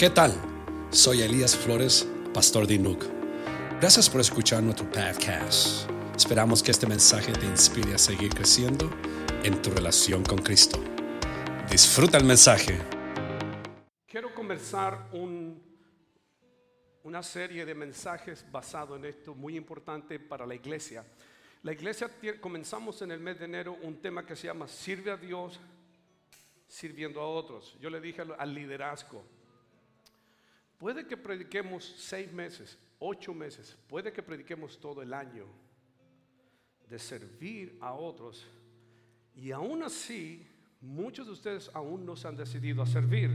[0.00, 0.32] ¿Qué tal?
[0.90, 3.04] Soy Elías Flores, pastor de Inuk.
[3.82, 5.90] Gracias por escuchar nuestro podcast.
[6.16, 8.90] Esperamos que este mensaje te inspire a seguir creciendo
[9.44, 10.82] en tu relación con Cristo.
[11.70, 12.78] Disfruta el mensaje.
[14.06, 15.62] Quiero comenzar un-
[17.02, 21.04] una serie de mensajes basado en esto muy importante para la iglesia.
[21.62, 22.10] La iglesia
[22.40, 25.60] comenzamos en el mes de enero un tema que se llama Sirve a Dios
[26.66, 27.76] sirviendo a otros.
[27.82, 29.22] Yo le dije al liderazgo,
[30.80, 35.44] puede que prediquemos seis meses, ocho meses, puede que prediquemos todo el año
[36.88, 38.46] de servir a otros
[39.34, 40.48] y aún así
[40.80, 43.30] muchos de ustedes aún no se han decidido a servir.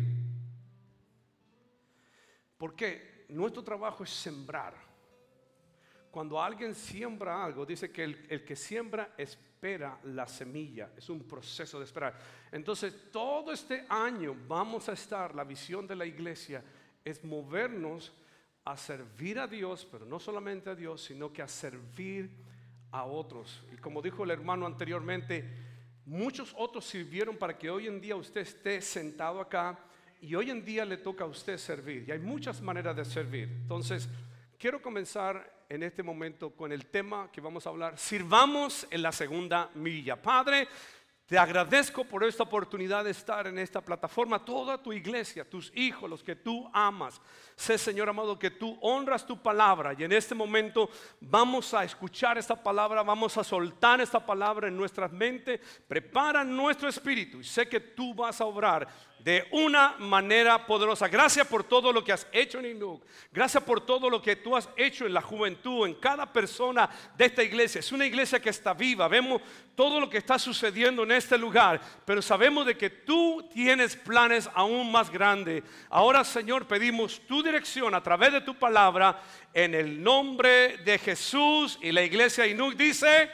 [2.57, 4.73] Porque nuestro trabajo es sembrar.
[6.09, 10.91] Cuando alguien siembra algo, dice que el, el que siembra espera la semilla.
[10.97, 12.17] Es un proceso de esperar.
[12.51, 16.63] Entonces, todo este año vamos a estar, la visión de la iglesia
[17.05, 18.11] es movernos
[18.65, 22.31] a servir a Dios, pero no solamente a Dios, sino que a servir
[22.91, 23.63] a otros.
[23.71, 25.47] Y como dijo el hermano anteriormente,
[26.05, 29.79] muchos otros sirvieron para que hoy en día usted esté sentado acá
[30.19, 32.05] y hoy en día le toca a usted servir.
[32.07, 33.49] Y hay muchas maneras de servir.
[33.49, 34.09] Entonces,
[34.57, 37.97] quiero comenzar en este momento con el tema que vamos a hablar.
[37.99, 40.19] Sirvamos en la segunda milla.
[40.19, 40.67] Padre,
[41.25, 46.07] te agradezco por esta oportunidad de estar en esta plataforma, toda tu iglesia, tus hijos,
[46.07, 47.19] los que tú amas.
[47.55, 50.87] Sé, Señor amado, que tú honras tu palabra y en este momento
[51.19, 55.59] vamos a escuchar esta palabra, vamos a soltar esta palabra en nuestras mentes.
[55.87, 58.87] Prepara nuestro espíritu y sé que tú vas a obrar
[59.25, 61.07] de una manera poderosa.
[61.07, 63.03] Gracias por todo lo que has hecho en Inuk.
[63.31, 66.87] Gracias por todo lo que tú has hecho en la juventud, en cada persona
[67.17, 67.79] de esta iglesia.
[67.79, 69.07] Es una iglesia que está viva.
[69.07, 69.41] Vemos
[69.75, 74.47] todo lo que está sucediendo en este lugar, pero sabemos de que tú tienes planes
[74.53, 75.63] aún más grandes.
[75.89, 81.79] Ahora, Señor, pedimos tu dirección a través de tu palabra en el nombre de Jesús
[81.81, 83.31] y la iglesia Inuk dice,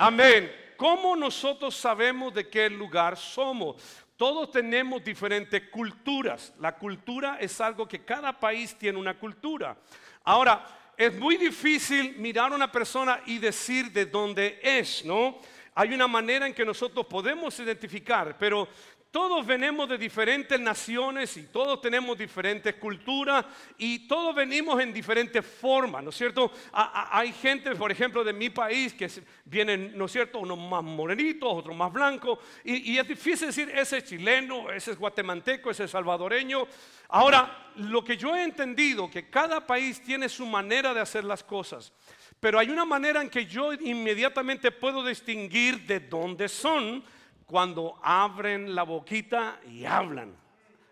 [0.00, 0.62] amén.
[0.82, 3.76] ¿Cómo nosotros sabemos de qué lugar somos?
[4.22, 6.54] Todos tenemos diferentes culturas.
[6.60, 9.76] La cultura es algo que cada país tiene una cultura.
[10.22, 10.64] Ahora,
[10.96, 15.40] es muy difícil mirar a una persona y decir de dónde es, ¿no?
[15.74, 18.68] Hay una manera en que nosotros podemos identificar, pero
[19.12, 23.44] todos venimos de diferentes naciones y todos tenemos diferentes culturas
[23.76, 26.50] y todos venimos en diferentes formas, ¿no es cierto?
[26.72, 29.10] Hay gente, por ejemplo, de mi país que
[29.44, 30.38] vienen, ¿no es cierto?
[30.38, 34.92] Unos más morenitos, otros más blancos y, y es difícil decir ese es chileno, ese
[34.92, 36.66] es guatemalteco, ese es salvadoreño.
[37.08, 41.44] Ahora, lo que yo he entendido, que cada país tiene su manera de hacer las
[41.44, 41.92] cosas.
[42.40, 47.04] Pero hay una manera en que yo inmediatamente puedo distinguir de dónde son
[47.52, 50.34] cuando abren la boquita y hablan.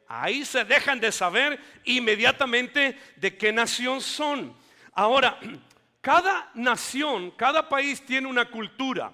[0.07, 4.55] Ahí se dejan de saber inmediatamente de qué nación son.
[4.93, 5.41] Ahora,
[6.03, 9.11] cada nación, cada país tiene una cultura.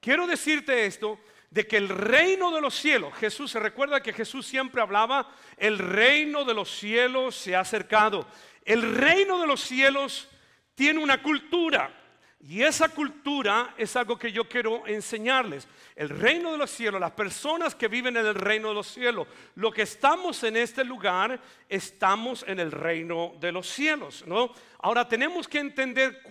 [0.00, 1.20] Quiero decirte esto,
[1.50, 5.78] de que el reino de los cielos, Jesús, se recuerda que Jesús siempre hablaba, el
[5.78, 8.26] reino de los cielos se ha acercado.
[8.64, 10.28] El reino de los cielos
[10.74, 11.94] tiene una cultura.
[12.40, 15.66] Y esa cultura es algo que yo quiero enseñarles.
[15.96, 19.26] El reino de los cielos, las personas que viven en el reino de los cielos,
[19.56, 24.52] lo que estamos en este lugar, estamos en el reino de los cielos, ¿no?
[24.78, 26.22] Ahora tenemos que entender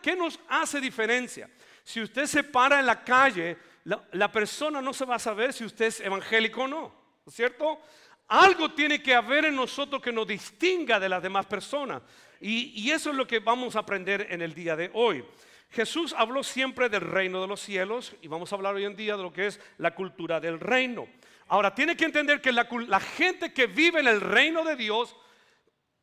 [0.00, 1.50] qué nos hace diferencia.
[1.84, 5.64] Si usted se para en la calle, la, persona no se va a saber si
[5.64, 7.82] usted es evangélico o no, ¿no es cierto?
[8.28, 12.00] Algo tiene que haber en nosotros que nos distinga de las demás personas.
[12.40, 15.22] Y eso es lo que vamos a aprender en el día de hoy.
[15.70, 19.16] Jesús habló siempre del reino de los cielos y vamos a hablar hoy en día
[19.16, 21.08] de lo que es la cultura del reino.
[21.46, 25.16] Ahora, tiene que entender que la, gente que vive en el reino de Dios,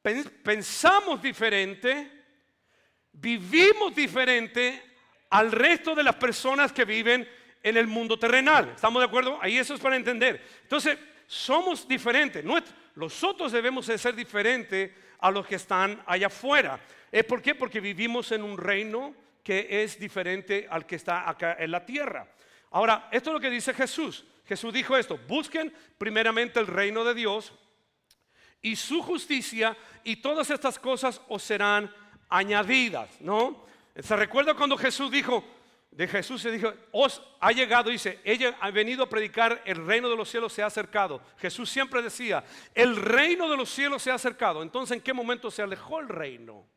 [0.01, 2.11] pen- pensamos diferente,
[3.11, 4.81] vivimos diferente
[5.29, 7.27] al resto de las personas que viven
[7.63, 8.69] en el mundo terrenal.
[8.75, 9.37] ¿Estamos de acuerdo?
[9.41, 10.41] Ahí eso es para entender.
[10.63, 10.97] Entonces,
[11.27, 12.43] somos diferentes.
[12.95, 16.79] Nosotros debemos de ser diferentes a los que están allá afuera.
[17.11, 17.55] ¿Es por qué?
[17.55, 19.13] Porque vivimos en un reino
[19.47, 22.27] que es diferente al que está acá en la tierra.
[22.71, 24.25] Ahora, esto es lo que dice Jesús.
[24.45, 27.53] Jesús dijo esto, busquen primeramente el reino de Dios
[28.61, 31.89] y su justicia y todas estas cosas os serán
[32.27, 33.65] añadidas, ¿no?
[33.97, 35.45] ¿Se recuerda cuando Jesús dijo,
[35.91, 40.09] de Jesús se dijo, os ha llegado, dice, ella ha venido a predicar, el reino
[40.09, 41.21] de los cielos se ha acercado.
[41.37, 42.43] Jesús siempre decía,
[42.75, 44.61] el reino de los cielos se ha acercado.
[44.61, 46.67] Entonces, ¿en qué momento se alejó el reino?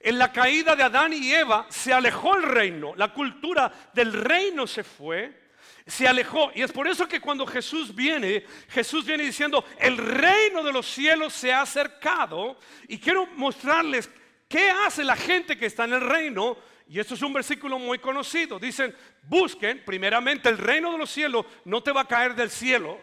[0.00, 4.66] En la caída de Adán y Eva se alejó el reino, la cultura del reino
[4.66, 5.48] se fue.
[5.88, 6.52] se alejó.
[6.54, 10.86] Y es por eso que cuando Jesús viene, Jesús viene diciendo, el reino de los
[10.86, 12.58] cielos se ha acercado.
[12.88, 14.10] Y quiero mostrarles
[14.48, 16.58] qué hace la gente que está en el reino.
[16.88, 18.58] Y esto es un versículo muy conocido.
[18.58, 23.00] Dicen, busquen primeramente el reino de los cielos, no te va a caer del cielo.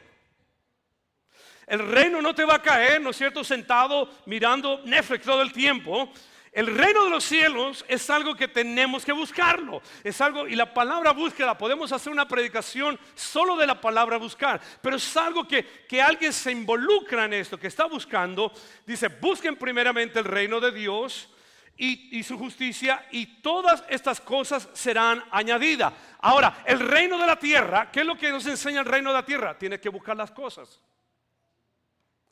[1.67, 5.51] El reino no te va a caer, ¿no es cierto?, sentado mirando Netflix todo el
[5.51, 6.11] tiempo.
[6.55, 9.81] El reino de los cielos es algo que tenemos que buscarlo.
[10.05, 14.61] Es algo, y la palabra búsqueda, podemos hacer una predicación solo de la palabra buscar,
[14.81, 18.53] pero es algo que, que alguien se involucra en esto, que está buscando.
[18.87, 21.27] Dice, busquen primeramente el reino de Dios
[21.75, 25.91] y, su justicia y todas estas cosas serán añadidas.
[26.19, 29.17] Ahora, el reino de la tierra, ¿qué es lo que nos enseña el reino de
[29.17, 29.57] la tierra?
[29.57, 30.79] Tienes que buscar las cosas.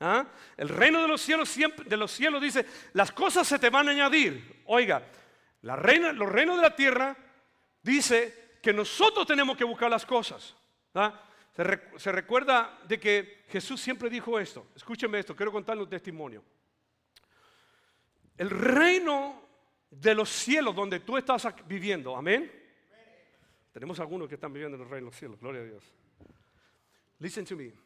[0.05, 0.27] ¿Ah?
[0.57, 3.91] El reino de los cielos de los cielos dice, las cosas se te van a
[3.91, 4.61] añadir.
[4.65, 5.01] Oiga,
[5.61, 7.15] los reinos de la tierra
[7.81, 10.57] dice que nosotros tenemos que buscar las cosas.
[10.94, 11.23] ¿ah?
[11.55, 14.67] Se, recuerda de que Jesús siempre dijo esto.
[14.75, 16.44] Escúcheme esto, quiero contarle un testimonio.
[18.38, 19.41] El reino
[19.89, 22.51] de los cielos donde tú estás viviendo, amén.
[23.71, 25.83] Tenemos algunos que están viviendo en el reino de los cielos, gloria a Dios.
[27.19, 27.82] Listen to me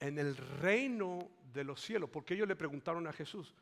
[0.00, 3.54] en el reino de los cielos, porque ellos le preguntaron a Jesús,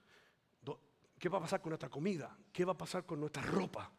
[1.19, 2.37] ¿qué va a pasar con nuestra comida?
[2.53, 3.91] ¿Qué va a pasar con nuestra ropa?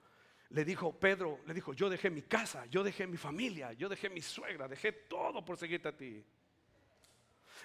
[0.49, 4.09] Le dijo Pedro, le dijo, yo dejé mi casa, yo dejé mi familia, yo dejé
[4.09, 6.23] mi suegra, dejé todo por seguirte a ti.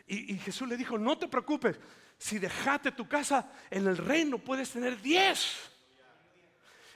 [0.06, 1.78] Y, Jesús le dijo, no te preocupes,
[2.18, 5.70] si dejaste tu casa en el reino puedes tener diez.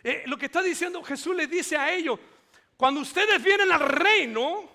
[0.02, 2.18] Eh, lo que está diciendo Jesús le dice a ellos,
[2.76, 4.68] cuando ustedes vienen al reino,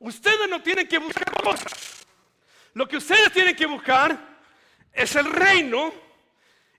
[0.00, 1.85] ustedes no tienen que buscar cosas.
[2.76, 4.36] Lo que ustedes tienen que buscar
[4.92, 5.94] es el reino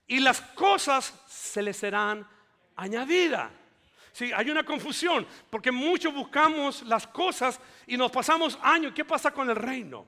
[0.06, 2.24] y las cosas se les serán
[2.76, 3.50] añadidas.
[4.12, 8.92] Sí, hay una confusión porque muchos buscamos las cosas y nos pasamos años.
[8.94, 10.06] ¿Qué pasa con el reino?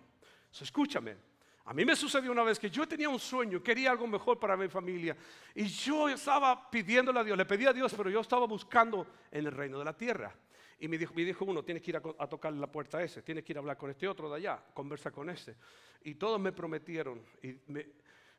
[0.60, 1.16] escúchame.
[1.64, 4.56] A mí me sucedió una vez que yo tenía un sueño, quería algo mejor para
[4.56, 5.16] mi familia
[5.56, 9.44] y yo estaba pidiéndole a Dios, le pedí a Dios, pero yo estaba buscando en
[9.44, 10.32] el reino de la tierra.
[10.80, 13.02] Y me dijo, me dijo uno, tienes que ir a, tocar tocarle la puerta a
[13.02, 15.56] ese, tienes que ir a hablar con este otro de allá, conversa con este.
[16.02, 17.22] Y todos me prometieron.
[17.42, 17.56] Y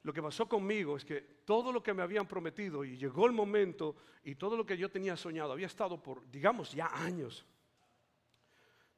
[0.01, 3.31] lo que pasó conmigo es que todo lo que me habían prometido y llegó el
[3.31, 7.45] momento y todo lo que yo tenía soñado, había estado por, digamos, ya años.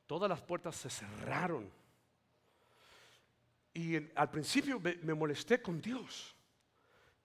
[0.08, 1.70] Todas las puertas se cerraron.
[3.74, 6.34] Y al principio me, me molesté con Dios.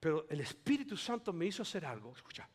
[0.01, 2.11] Pero el Espíritu Santo me hizo hacer algo.
[2.13, 2.49] Escucha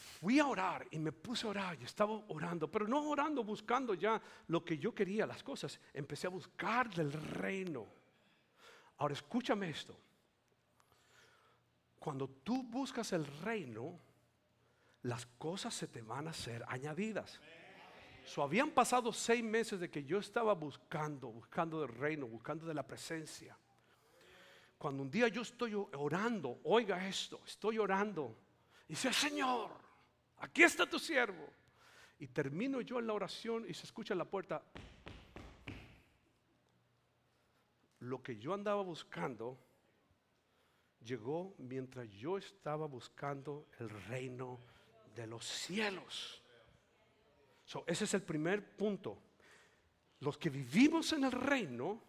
[0.00, 3.92] fui a orar y me puse a orar y estaba orando, pero no orando buscando
[3.94, 5.78] ya lo que yo quería, las cosas.
[5.92, 7.86] Empecé a buscar del reino.
[8.96, 9.96] Ahora escúchame esto.
[11.98, 13.98] Cuando tú buscas el reino,
[15.02, 17.38] las cosas se te van a ser añadidas.
[18.24, 22.74] So, habían pasado seis meses de que yo estaba buscando, buscando del reino, buscando de
[22.74, 23.56] la presencia.
[24.78, 28.34] Cuando un día yo estoy orando, oiga esto, estoy orando.
[28.88, 29.70] Y dice, Señor,
[30.40, 31.52] aquí está tu siervo.
[32.18, 34.62] Y termino yo en la oración y se escucha en la puerta.
[38.00, 39.58] Lo que yo andaba buscando
[41.02, 44.60] llegó mientras yo estaba buscando el reino
[45.14, 46.42] de los cielos.
[47.86, 49.22] ese es el primer punto.
[50.20, 52.02] Los que vivimos en el reino,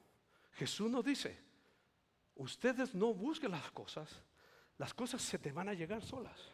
[0.54, 1.39] Jesús nos dice,
[2.36, 4.24] ustedes no busquen las cosas,
[4.77, 6.51] las cosas se te van a llegar solas.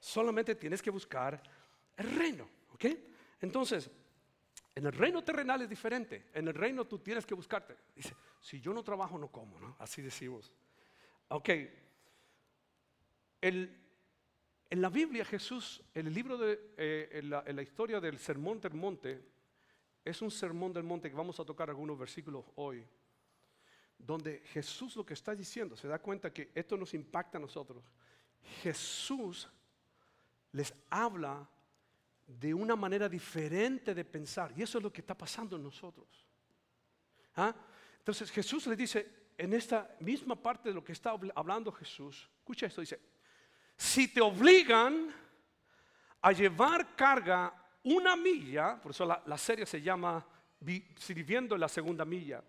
[0.00, 1.40] Solamente tienes que buscar
[1.96, 2.48] el reino.
[2.72, 2.86] ¿Ok?
[3.40, 3.90] Entonces,
[4.74, 6.30] en el reino terrenal es diferente.
[6.32, 7.76] En el reino tú tienes que buscarte.
[7.94, 9.76] Dice, si yo no trabajo, no como, ¿no?
[9.78, 10.52] Así decimos.
[11.28, 11.48] Ok.
[13.42, 13.76] en
[14.70, 19.22] la Biblia, Jesús, en el libro de, eh, la, la historia del sermón del monte,
[20.04, 22.86] es un sermón del monte que vamos a tocar algunos versículos hoy,
[23.98, 27.84] donde Jesús lo que está diciendo, se da cuenta que esto nos impacta a nosotros.
[28.62, 29.48] Jesús
[30.52, 31.48] les habla
[32.26, 34.52] de una manera diferente de pensar.
[34.56, 36.06] Y eso es lo que está pasando en nosotros.
[37.36, 37.54] ¿Ah?
[37.98, 42.66] Entonces Jesús le dice, en esta misma parte de lo que está hablando Jesús, escucha
[42.66, 43.00] esto, dice,
[43.76, 45.12] si te obligan
[46.22, 50.24] a llevar carga una milla, por eso la, la serie se llama
[50.96, 52.44] Sirviendo en la segunda milla,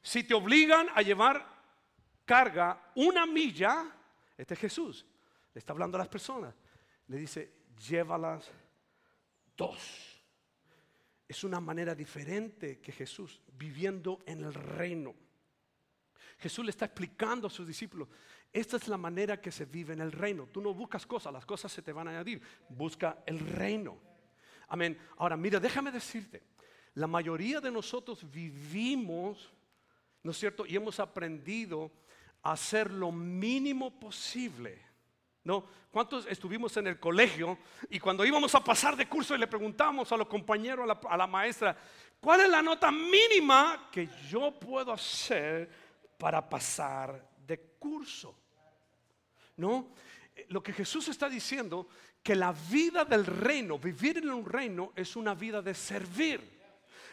[0.00, 1.44] si te obligan a llevar
[2.24, 3.90] carga una milla,
[4.38, 5.04] este es Jesús,
[5.52, 6.54] le está hablando a las personas
[7.08, 7.52] le dice,
[7.88, 8.50] llévalas
[9.56, 10.22] dos.
[11.28, 15.14] Es una manera diferente que Jesús viviendo en el reino.
[16.38, 18.08] Jesús le está explicando a sus discípulos,
[18.52, 20.46] esta es la manera que se vive en el reino.
[20.46, 22.40] Tú no buscas cosas, las cosas se te van a añadir.
[22.68, 23.98] Busca el reino.
[24.68, 24.98] Amén.
[25.18, 26.42] Ahora, mira, déjame decirte,
[26.94, 29.52] la mayoría de nosotros vivimos,
[30.22, 30.64] ¿no es cierto?
[30.66, 31.92] Y hemos aprendido
[32.42, 34.85] a hacer lo mínimo posible.
[35.46, 35.64] ¿No?
[35.92, 37.56] ¿Cuántos estuvimos en el colegio
[37.88, 41.26] y cuando íbamos a pasar de curso y le preguntamos a los compañeros, a la,
[41.28, 41.78] maestra,
[42.20, 45.70] ¿cuál es la nota mínima que yo puedo hacer
[46.18, 48.36] para pasar de curso?
[49.58, 49.90] ¿No?
[50.48, 51.86] Lo que Jesús está diciendo,
[52.24, 56.40] que la vida del reino, vivir en un reino, es una vida de servir.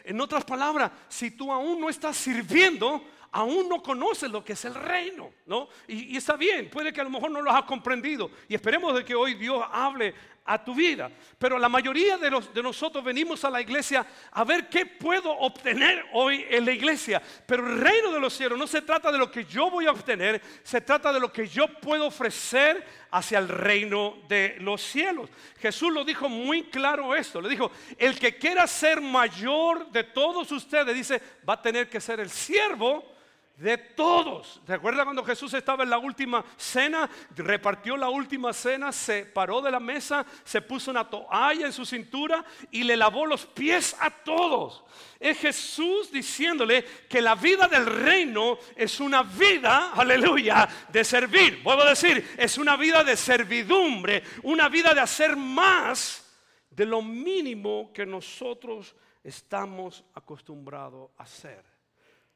[0.02, 3.00] En otras palabras, si tú aún no estás sirviendo,
[3.34, 5.68] aún no conoces lo que es el reino, ¿no?
[5.88, 8.30] Y, está bien, puede que a lo mejor no lo has comprendido.
[8.48, 10.14] Y esperemos de que hoy Dios hable
[10.44, 11.10] a tu vida.
[11.36, 16.04] Pero la mayoría de, de nosotros venimos a la iglesia a ver qué puedo obtener
[16.12, 17.20] hoy en la iglesia.
[17.44, 19.90] Pero el reino de los cielos no se trata de lo que yo voy a
[19.90, 25.28] obtener, se trata de lo que yo puedo ofrecer hacia el reino de los cielos.
[25.58, 27.40] Jesús lo dijo muy claro esto.
[27.40, 32.00] Le dijo, el que quiera ser mayor de todos ustedes, dice, va a tener que
[32.00, 33.12] ser el siervo
[33.56, 34.60] de todos.
[34.66, 37.08] ¿Recuerda cuando Jesús estaba en la última cena?
[37.36, 41.86] Repartió la última cena, se paró de la mesa, se puso una toalla en su
[41.86, 44.84] cintura y le lavó los pies a todos.
[45.20, 51.62] Es Jesús diciéndole que la vida del reino es una vida, aleluya, de servir.
[51.62, 56.22] Vuelvo a decir, es una vida de servidumbre, una vida de hacer más
[56.70, 61.73] de lo mínimo que nosotros estamos acostumbrados a hacer.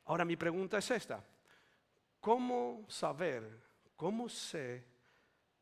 [0.08, 1.22] Ahora mi pregunta es esta.
[2.18, 3.62] ¿Cómo saber,
[3.94, 4.86] cómo sé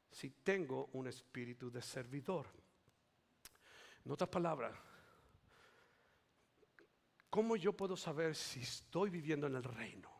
[0.09, 2.47] si tengo un espíritu de servidor?
[4.05, 4.73] En otras palabras,
[7.29, 10.13] ¿cómo yo puedo saber si estoy viviendo en el reino?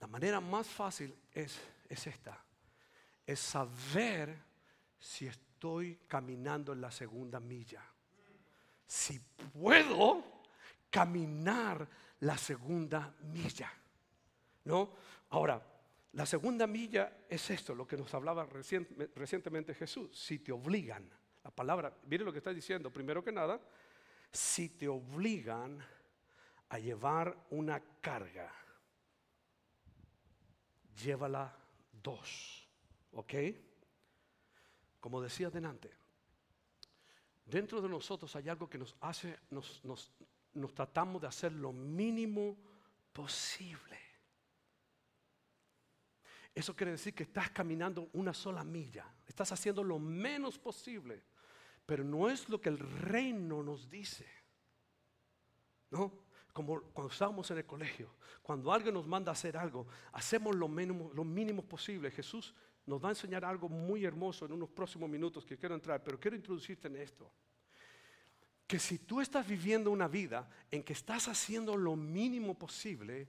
[0.00, 1.56] La manera más fácil es,
[1.88, 2.44] es esta,
[3.24, 4.36] es saber
[4.98, 7.84] si estoy caminando en la segunda milla.
[8.88, 9.20] Si
[9.52, 10.39] puedo
[10.90, 11.88] caminar
[12.20, 13.72] la segunda milla.
[14.64, 14.92] ¿No?
[15.30, 15.62] Ahora,
[16.12, 18.46] la segunda milla es esto, lo que nos hablaba
[19.14, 20.10] recientemente Jesús.
[20.18, 21.08] Si te obligan,
[21.44, 23.60] la palabra, mire lo que está diciendo, primero que nada,
[24.32, 25.78] si te obligan
[26.68, 28.52] a llevar una carga,
[31.02, 31.56] llévala
[31.92, 32.68] dos.
[33.12, 33.34] ¿Ok?
[35.00, 35.90] Como decía adelante,
[37.44, 40.12] dentro de nosotros hay algo que nos hace, nos, nos,
[40.54, 42.56] nos tratamos de hacer lo mínimo
[43.12, 43.98] posible.
[46.54, 51.22] Eso quiere decir que estás caminando una sola milla, estás haciendo lo menos posible,
[51.86, 54.26] pero no es lo que el reino nos dice.
[55.90, 56.12] ¿No?
[56.52, 60.68] Como cuando estábamos en el colegio, cuando alguien nos manda a hacer algo, hacemos lo
[60.68, 62.10] mínimo, lo mínimo posible.
[62.10, 62.54] Jesús
[62.86, 66.18] nos va a enseñar algo muy hermoso en unos próximos minutos que quiero entrar, pero
[66.18, 67.32] quiero introducirte en esto
[68.70, 73.26] que si tú estás viviendo una vida en que estás haciendo lo mínimo posible,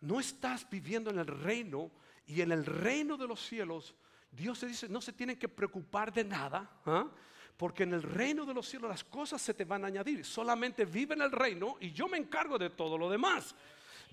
[0.00, 1.90] no estás viviendo en el reino
[2.26, 3.94] y en el reino de los cielos,
[4.30, 7.10] Dios te dice, no se tienen que preocupar de nada, ¿ah?
[7.58, 10.24] porque en el reino de los cielos las cosas se te van a añadir.
[10.24, 13.54] Solamente vive en el reino y yo me encargo de todo lo demás.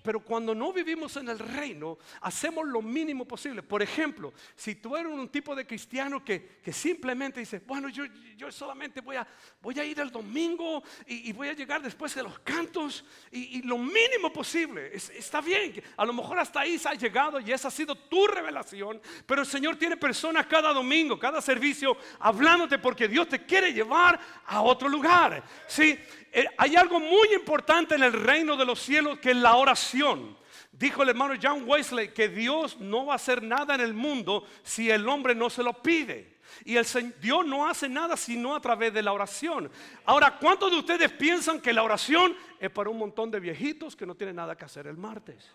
[0.02, 3.62] Pero cuando no vivimos en el reino, hacemos lo mínimo posible.
[3.62, 8.04] Por ejemplo, si tú eres un tipo de cristiano que, simplemente dice, bueno, yo,
[8.36, 9.26] yo solamente voy a,
[9.60, 13.78] voy a ir el domingo y, voy a llegar después de los cantos y, lo
[13.78, 15.82] mínimo posible, está bien.
[15.96, 19.42] A lo mejor hasta ahí se ha llegado y esa ha sido tu revelación, pero
[19.42, 24.60] el Señor tiene personas cada domingo, cada servicio, hablándote porque Dios te quiere llevar a
[24.62, 25.42] otro lugar.
[25.66, 25.98] ¿sí?
[26.32, 30.36] Eh, hay algo muy importante en el reino de los cielos que es la oración.
[30.72, 34.46] Dijo el hermano John Wesley que Dios no va a hacer nada en el mundo
[34.62, 36.36] si el hombre no se lo pide.
[36.64, 36.86] Y el
[37.20, 39.70] Dios no hace nada sino a través de la oración.
[40.04, 44.06] Ahora, ¿cuántos de ustedes piensan que la oración es para un montón de viejitos que
[44.06, 45.50] no tienen nada que hacer el martes?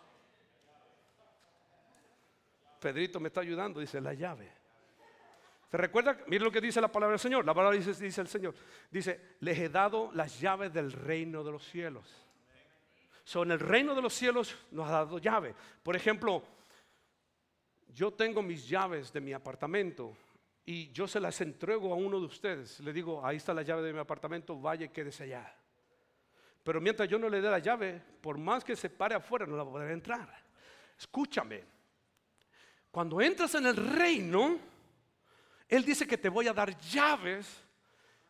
[2.80, 4.61] Pedrito me está ayudando, dice la llave.
[5.72, 6.18] ¿Se recuerda?
[6.28, 7.46] Mire lo que dice la palabra del Señor.
[7.46, 8.54] La palabra dice, dice el Señor.
[8.92, 12.06] Dice, les he dado las llaves del reino de los cielos.
[13.24, 15.56] Son el reino de los cielos nos ha dado llaves.
[15.82, 16.44] Por ejemplo,
[17.88, 20.18] yo tengo mis llaves de mi apartamento
[20.66, 22.82] y yo se las entrego a uno de ustedes.
[22.82, 25.56] Le digo, ahí está la llave de mi apartamento, vaya y quédese allá.
[26.63, 29.56] Pero mientras yo no le dé la llave, por más que se pare afuera, no
[29.56, 30.30] la poder entrar.
[31.00, 31.63] Escúchame,
[32.92, 34.71] cuando entras en el reino,
[35.72, 37.48] él dice que te voy a dar llaves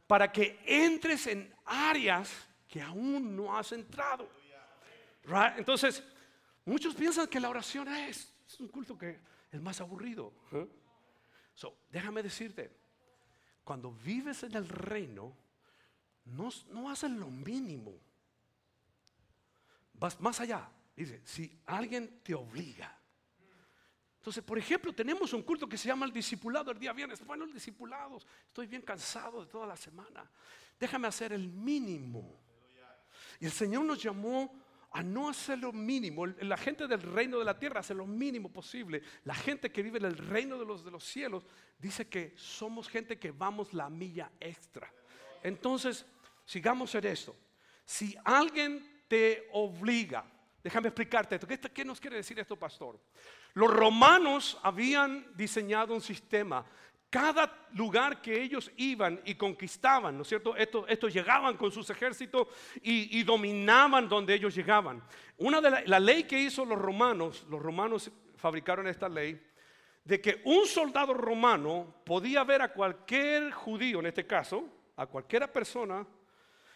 [0.05, 2.31] para que entres en áreas
[2.67, 4.29] que aún no has entrado.
[5.57, 6.03] Entonces,
[6.65, 9.19] muchos piensan que la oración es, un culto que
[9.51, 10.31] es más aburrido.
[10.51, 10.67] ¿eh?
[11.89, 12.71] déjame decirte,
[13.63, 15.36] cuando vives en el reino,
[16.25, 17.98] no, no haces lo mínimo.
[19.93, 20.69] Vas más allá.
[20.95, 23.00] Dice, si alguien te obliga.
[24.21, 27.25] Entonces, por ejemplo, tenemos un culto que se llama el discipulado el día viernes.
[27.25, 30.29] Bueno, el discipulado, estoy bien cansado de toda la semana.
[30.79, 32.39] Déjame hacer el mínimo.
[33.39, 34.53] Y el Señor nos llamó
[34.91, 36.27] a no hacer lo mínimo.
[36.27, 39.01] La gente del reino de la tierra hace lo mínimo posible.
[39.23, 41.43] La gente que vive en el reino de los, de los cielos
[41.79, 44.93] dice que somos gente que vamos la milla extra.
[45.41, 46.05] Entonces,
[46.45, 47.35] sigamos en esto.
[47.83, 50.23] Si alguien te obliga,
[50.63, 51.47] déjame explicarte esto.
[51.47, 52.99] ¿Qué, ¿Qué nos quiere decir esto, pastor?
[53.53, 56.65] Los romanos habían diseñado un sistema
[57.12, 60.55] cada lugar que ellos iban y conquistaban, ¿no es cierto?
[60.55, 62.48] Estos, llegaban con sus ejércitos
[62.81, 65.03] y, dominaban donde ellos llegaban.
[65.38, 69.46] Una de la, ley que hizo los romanos, los romanos fabricaron esta ley,
[70.05, 74.63] de que un soldado romano podía ver a cualquier judío, en este caso,
[74.96, 76.08] a cualquiera persona,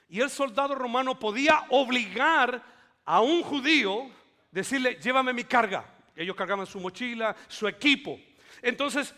[0.10, 2.62] y el soldado romano podía obligar
[3.06, 4.10] a un judío,
[4.52, 5.95] decirle, llévame mi carga.
[6.16, 8.20] Ellos cargaban su mochila, su equipo.
[8.62, 9.14] Entonces,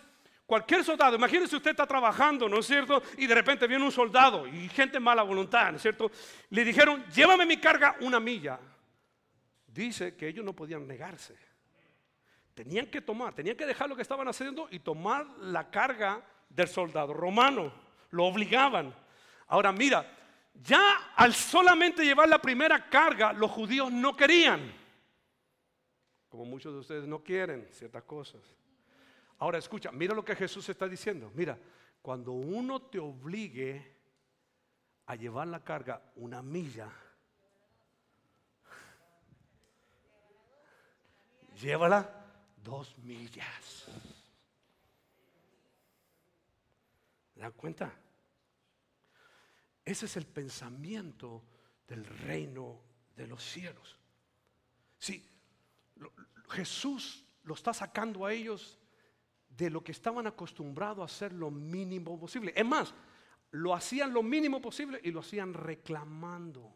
[0.48, 3.04] Cualquier soldado, imagínese usted está trabajando, ¿no es cierto?
[3.18, 6.10] Y de repente viene un soldado y gente mala voluntad, ¿no es cierto?
[6.52, 8.58] Le dijeron, llévame mi carga una milla.
[9.68, 11.36] Dice que ellos no podían negarse.
[12.54, 16.70] Tenían que tomar, tenían que dejar lo que estaban haciendo y tomar la carga del
[16.70, 17.74] soldado romano.
[18.12, 18.96] Lo obligaban.
[19.48, 20.10] Ahora mira,
[20.54, 24.74] ya al solamente llevar la primera carga, los judíos no querían.
[26.30, 28.42] Como muchos de ustedes no quieren ciertas cosas.
[29.40, 31.32] Ahora escucha, mira lo que Jesús está diciendo.
[31.36, 31.58] Mira,
[32.02, 33.96] cuando uno te obligue
[35.06, 36.92] a llevar la carga una milla,
[41.62, 42.10] llévala
[42.64, 43.88] dos millas.
[47.34, 47.94] ¿Se dan cuenta?
[49.86, 51.44] Ese es el pensamiento
[51.88, 52.82] del reino
[53.16, 53.98] de los cielos.
[54.98, 55.24] Sí,
[56.50, 58.80] Jesús lo está sacando a ellos
[59.50, 62.54] de lo que estaban acostumbrados a hacer lo mínimo posible.
[62.56, 62.94] Es más,
[63.52, 66.74] lo hacían lo mínimo posible y lo hacían reclamando.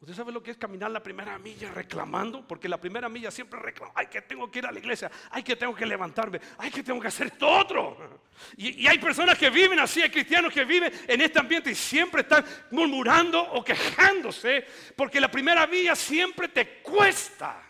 [0.00, 2.46] ¿Usted sabe lo que es caminar la primera milla reclamando?
[2.46, 5.42] Porque la primera milla siempre reclama, ay que tengo que ir a la iglesia, ay
[5.42, 8.20] que tengo que levantarme, ay que tengo que hacer esto otro.
[8.56, 12.22] Y, hay personas que viven así, hay cristianos que viven en este ambiente y siempre
[12.22, 17.67] están murmurando o quejándose, porque la primera milla siempre te cuesta.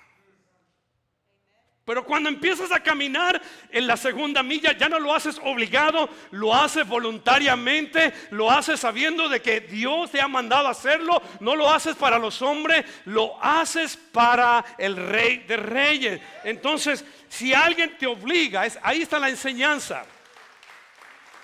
[1.88, 6.54] Pero cuando empiezas a caminar en la segunda milla, ya no lo haces obligado, lo
[6.54, 11.96] haces voluntariamente, lo haces sabiendo de que Dios te ha mandado hacerlo, no lo haces
[11.96, 16.20] para los hombres, lo haces para el rey de reyes.
[16.44, 20.04] Entonces, si alguien te obliga, es, ahí está la enseñanza.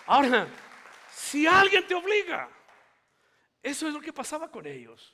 [0.04, 0.46] Ahora,
[1.10, 2.50] si alguien te obliga,
[3.62, 5.13] eso es lo que pasaba con ellos.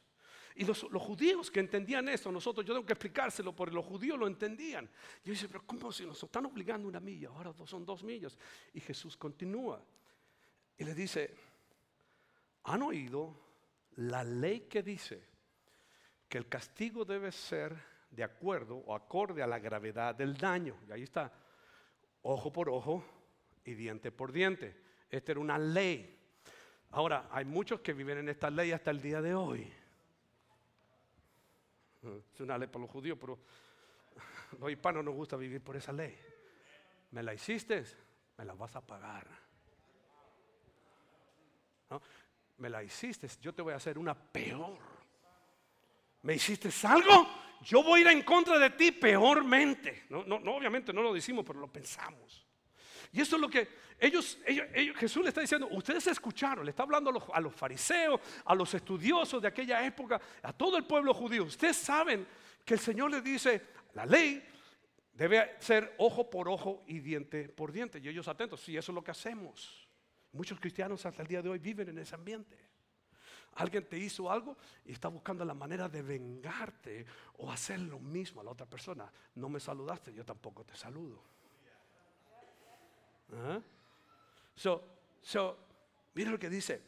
[0.56, 4.26] Y los, judíos que entendían esto, nosotros, yo tengo que explicárselo porque los judíos lo
[4.26, 4.88] entendían.
[5.24, 7.28] Yo dice, pero ¿cómo si nos están obligando una milla?
[7.28, 8.36] Ahora son dos millas.
[8.74, 9.82] Y Jesús continúa
[10.76, 11.34] y le dice,
[12.64, 13.36] ¿han oído
[13.96, 15.22] la ley que dice
[16.28, 17.76] que el castigo debe ser
[18.10, 20.76] de acuerdo o acorde a la gravedad del daño?
[20.88, 21.32] Y ahí está,
[22.22, 23.04] ojo por ojo
[23.64, 24.76] y diente por diente.
[25.10, 26.18] Esta era una ley.
[26.90, 29.72] Ahora, hay muchos que viven en esta ley hasta el día de hoy.
[32.02, 33.38] Es una ley para los judíos, pero
[34.58, 36.18] los hispanos nos gusta vivir por esa ley.
[37.10, 37.84] Me la hiciste,
[38.38, 39.26] me la vas a pagar.
[42.58, 44.78] Me la hiciste, yo te voy a hacer una peor.
[46.22, 47.28] ¿Me hiciste algo?
[47.62, 50.04] Yo voy a ir en contra de ti peormente.
[50.08, 52.46] No, no, no, obviamente no lo decimos, pero lo pensamos.
[53.12, 53.68] Y eso es lo que
[54.00, 54.38] ellos,
[54.96, 59.42] Jesús le está diciendo, ustedes escucharon, le está hablando a los, fariseos, a los estudiosos
[59.42, 61.44] de aquella época, a todo el pueblo judío.
[61.44, 62.26] Ustedes saben
[62.64, 64.42] que el Señor les dice, la ley
[65.12, 67.98] debe ser ojo por ojo y diente por diente.
[67.98, 69.86] Y ellos atentos, sí, eso es lo que hacemos.
[70.32, 72.56] Muchos cristianos hasta el día de hoy viven en ese ambiente.
[73.54, 77.04] Alguien te hizo algo y está buscando la manera de vengarte
[77.38, 79.12] o hacer lo mismo a la otra persona.
[79.34, 81.39] No me saludaste, yo tampoco te saludo.
[84.54, 84.82] So,
[85.22, 85.58] so,
[86.14, 86.82] mira lo que dice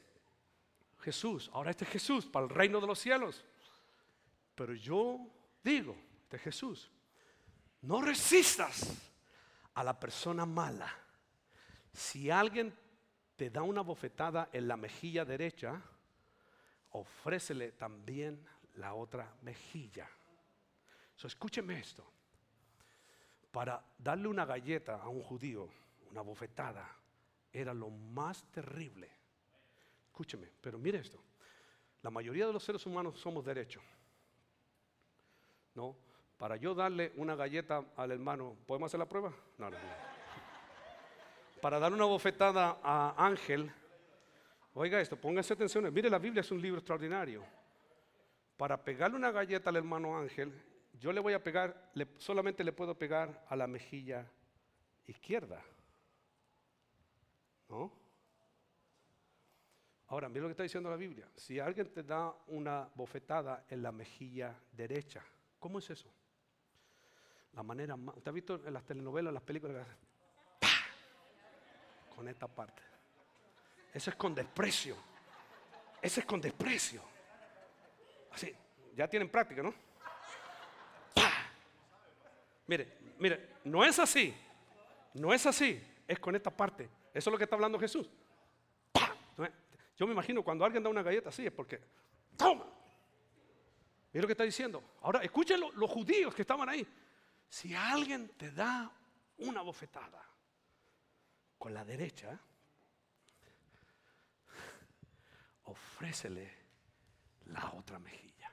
[1.00, 1.50] Jesús.
[1.52, 3.44] Ahora este es Jesús para el reino de los cielos.
[4.54, 5.18] Pero yo
[5.62, 6.90] digo, este es Jesús,
[7.82, 8.94] no resistas
[9.74, 10.92] a la persona mala.
[11.92, 12.74] Si alguien
[13.36, 15.80] te da una bofetada en la mejilla derecha,
[16.90, 20.08] ofrécele también la otra mejilla.
[21.16, 22.06] So, escúcheme esto.
[23.50, 25.68] Para darle una galleta a un judío
[26.12, 26.88] una bofetada,
[27.52, 29.10] era lo más terrible.
[30.06, 31.22] Escúcheme, pero mire esto.
[32.02, 33.82] La mayoría de los seres humanos somos derechos.
[35.74, 35.96] ¿No?
[36.36, 39.32] Para yo darle una galleta al hermano, ¿podemos hacer la prueba?
[39.58, 39.76] No, no.
[41.60, 43.70] Para darle una bofetada a Ángel,
[44.74, 45.92] oiga esto, póngase atención.
[45.94, 47.44] Mire, la Biblia es un libro extraordinario.
[48.56, 50.52] Para pegarle una galleta al hermano Ángel,
[51.00, 54.26] yo le voy a pegar, solamente le puedo pegar a la mejilla
[55.06, 55.62] izquierda.
[60.08, 61.26] Ahora, mira lo que está diciendo la Biblia.
[61.34, 65.24] Si alguien te da una bofetada en la mejilla derecha,
[65.58, 66.12] ¿cómo es eso?
[67.54, 68.16] La manera más.
[68.16, 69.86] ¿Usted ha visto en las telenovelas, en las películas?
[72.14, 72.82] Con esta parte.
[73.94, 74.96] Eso es con desprecio.
[76.00, 77.02] Eso es con desprecio.
[78.32, 78.54] Así,
[78.94, 79.74] ya tienen práctica, ¿no?
[82.66, 84.34] Mire, mire, no es así.
[85.14, 85.82] No es así.
[86.06, 86.88] Es con esta parte.
[87.12, 88.08] Eso es lo que está hablando Jesús.
[89.96, 91.80] Yo me imagino cuando alguien da una galleta así es porque,
[92.36, 92.64] toma.
[94.12, 94.82] Mira lo que está diciendo.
[95.02, 96.86] Ahora, escuchen los judíos que estaban ahí.
[97.48, 98.90] Si alguien te da
[99.38, 100.22] una bofetada
[101.58, 102.38] con la derecha,
[105.64, 106.52] ofrécele
[107.46, 108.50] la otra mejilla.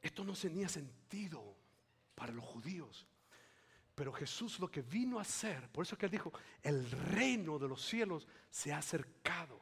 [0.00, 1.56] Esto no tenía sentido
[2.14, 3.06] para los judíos.
[3.94, 7.68] Pero Jesús lo que vino a hacer, por eso que él dijo, el reino de
[7.68, 9.60] los cielos se ha acercado.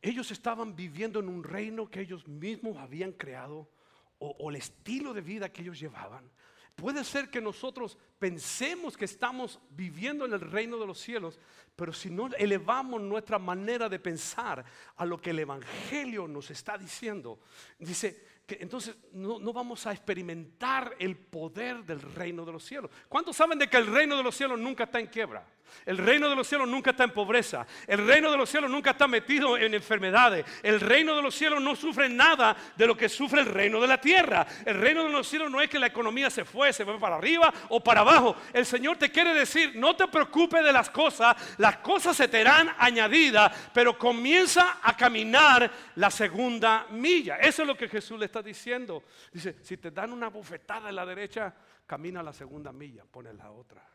[0.00, 3.70] Ellos estaban viviendo en un reino que ellos mismos habían creado
[4.18, 6.30] o, o el estilo de vida que ellos llevaban.
[6.74, 11.38] Puede ser que nosotros pensemos que estamos viviendo en el reino de los cielos,
[11.76, 14.64] pero si no elevamos nuestra manera de pensar
[14.96, 17.38] a lo que el Evangelio nos está diciendo,
[17.78, 18.29] dice,
[18.60, 22.90] entonces no, vamos a experimentar el poder del reino de los cielos.
[23.08, 25.46] ¿Cuántos saben de que el reino de los cielos nunca está en quiebra?
[25.86, 27.66] El reino de los cielos nunca está en pobreza.
[27.86, 30.44] El reino de los cielos nunca está metido en enfermedades.
[30.62, 33.86] El reino de los cielos no sufre nada de lo que sufre el reino de
[33.86, 34.46] la tierra.
[34.64, 37.16] El reino de los cielos no es que la economía se fue, se fue para
[37.16, 38.36] arriba o para abajo.
[38.52, 42.40] El Señor te quiere decir, no te preocupes de las cosas, las cosas se te
[42.40, 47.36] harán añadidas, pero comienza a caminar la segunda milla.
[47.36, 49.04] Eso es lo que Jesús le está diciendo.
[49.32, 51.54] Dice, si te dan una bofetada en la derecha,
[51.86, 53.89] camina la segunda milla, pone la otra.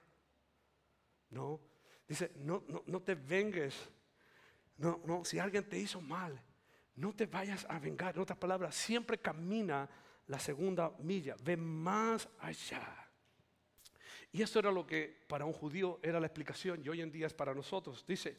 [1.36, 1.60] No,
[2.08, 3.90] dice, no, no, no te vengues.
[4.78, 6.42] No, no, si alguien te hizo mal,
[6.96, 8.16] no te vayas a vengar.
[8.16, 9.90] En otras palabras, siempre camina
[10.28, 13.10] la segunda milla, ve más allá.
[14.32, 17.28] Y eso era lo que para un judío era la explicación y hoy en día
[17.28, 18.06] es para nosotros.
[18.08, 18.38] Dice,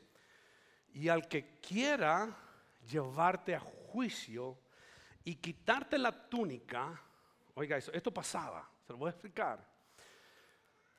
[0.95, 2.35] y al que quiera
[2.91, 4.59] llevarte a juicio,
[5.23, 7.03] y quitarte la túnica,
[7.55, 9.76] oiga eso, esto pasaba, se lo voy a explicar.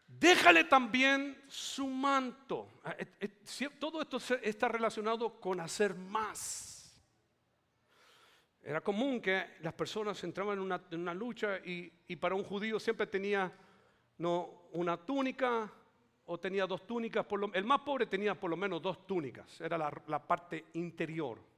[0.08, 2.80] Déjale también su manto.
[2.84, 2.96] Ah,
[3.78, 6.98] todo esto está relacionado con hacer más.
[8.64, 13.52] Era común que las personas entraban en una, lucha y, para un judío siempre tenía
[14.18, 15.72] una túnica
[16.26, 17.26] o tenía dos túnicas.
[17.54, 19.62] el más pobre tenía por lo menos dos túnicas.
[19.62, 21.57] Era la parte interior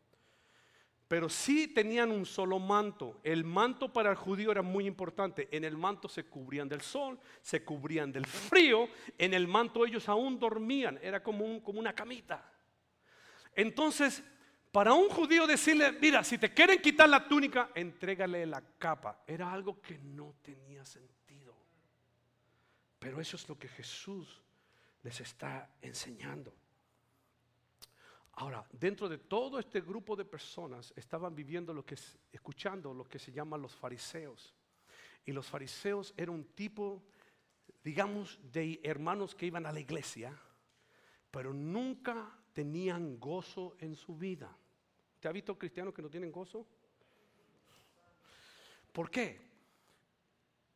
[1.10, 3.20] pero sí tenían un solo manto.
[3.24, 5.50] El manto para el judío era muy importante.
[5.52, 8.88] En el manto se cubrían del sol, se cubrían del frío.
[9.18, 11.00] En el manto ellos aún dormían.
[11.02, 12.54] Era como, como una camita.
[13.56, 14.24] Entonces,
[14.72, 19.24] para un judío decirle, mira, si te quieren quitar la túnica, entrégale la capa.
[19.26, 21.58] Era algo que no tenía sentido.
[23.00, 24.44] Pero eso es lo que Jesús
[25.02, 26.54] les está enseñando.
[28.34, 31.98] Ahora, dentro de todo este grupo de personas estaban viviendo lo que
[32.32, 34.56] escuchando lo que se llaman los fariseos.
[35.26, 37.04] Y los fariseos eran un tipo,
[37.84, 40.34] digamos, de hermanos que iban a la iglesia,
[41.30, 44.56] pero nunca tenían gozo en su vida.
[45.20, 46.66] ¿Te ha visto cristianos que no tienen gozo?
[48.92, 49.50] ¿Por qué?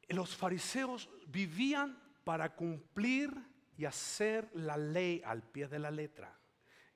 [0.09, 3.33] Los fariseos vivían para cumplir
[3.77, 6.37] y hacer la ley al pie de la letra.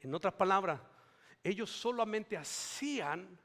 [0.02, 0.80] En otras palabras,
[1.44, 3.38] ellos solamente hacían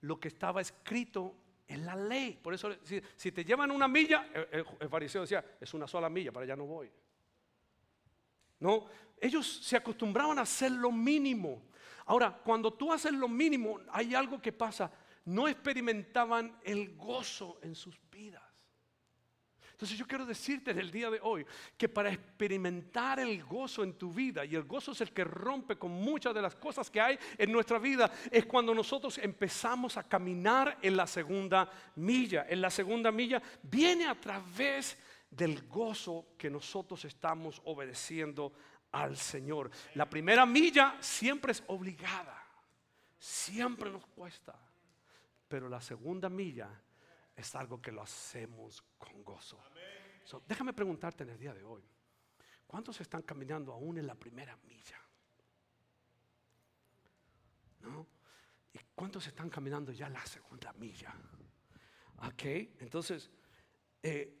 [0.00, 1.34] lo que estaba escrito
[1.66, 2.38] en la ley.
[2.42, 2.70] Por eso,
[3.16, 6.56] si, te llevan una milla, el, el, fariseo decía, es una sola milla, para allá
[6.56, 6.90] no voy.
[8.60, 8.86] No,
[9.20, 11.62] ellos se acostumbraban a hacer lo mínimo.
[12.06, 14.90] Ahora, cuando tú haces lo mínimo, hay algo que pasa.
[15.24, 18.42] No experimentaban el gozo en sus vidas.
[19.76, 21.44] Entonces yo quiero decirte en el día de hoy
[21.76, 25.76] que para experimentar el gozo en tu vida, y el gozo es el que rompe
[25.76, 30.04] con muchas de las cosas que hay en nuestra vida, es cuando nosotros empezamos a
[30.04, 32.46] caminar en la segunda milla.
[32.48, 34.96] En la segunda milla viene a través
[35.30, 38.54] del gozo que nosotros estamos obedeciendo
[38.92, 39.70] al Señor.
[39.92, 42.42] La primera milla siempre es obligada,
[43.18, 44.58] siempre nos cuesta,
[45.46, 46.70] pero la segunda milla
[47.36, 49.62] es algo que lo hacemos con gozo.
[50.48, 51.84] déjame preguntarte en el día de hoy,
[52.66, 55.00] ¿cuántos están caminando aún en la primera milla?
[57.80, 58.06] ¿No?
[58.72, 61.14] ¿Y cuántos están caminando ya la segunda milla?
[62.18, 62.42] Ok,
[62.80, 63.30] entonces,
[64.02, 64.36] eh,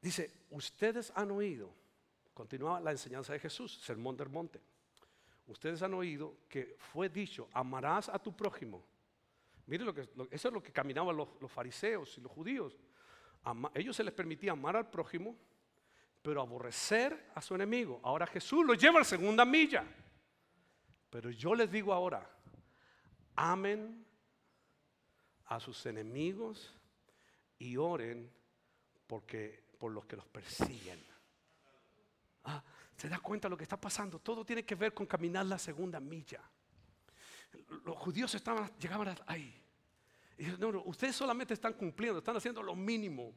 [0.00, 1.84] dice, ustedes han oído
[2.34, 4.60] Continúa la enseñanza de Jesús, sermón del monte.
[5.46, 8.84] Ustedes han oído que fue dicho, amarás a tu prójimo.
[9.66, 12.76] Mire lo que, eso es lo que caminaban los, fariseos y los judíos.
[13.74, 15.36] ellos se les permitía amar al prójimo,
[16.22, 18.00] pero aborrecer a su enemigo.
[18.02, 19.84] Ahora Jesús lo lleva a la segunda milla.
[21.10, 22.28] Pero yo les digo ahora,
[23.36, 24.04] amen
[25.46, 26.74] a sus enemigos
[27.58, 28.30] y oren
[29.06, 31.02] porque, por los que los persiguen.
[32.44, 32.62] Ah,
[32.96, 34.18] ¿Se da cuenta de lo que está pasando?
[34.18, 36.40] Todo tiene que ver con caminar la segunda milla.
[37.84, 39.54] Los judíos estaban, llegaban ahí.
[40.38, 43.32] Y no, no, ustedes solamente están cumpliendo, están haciendo lo mínimo.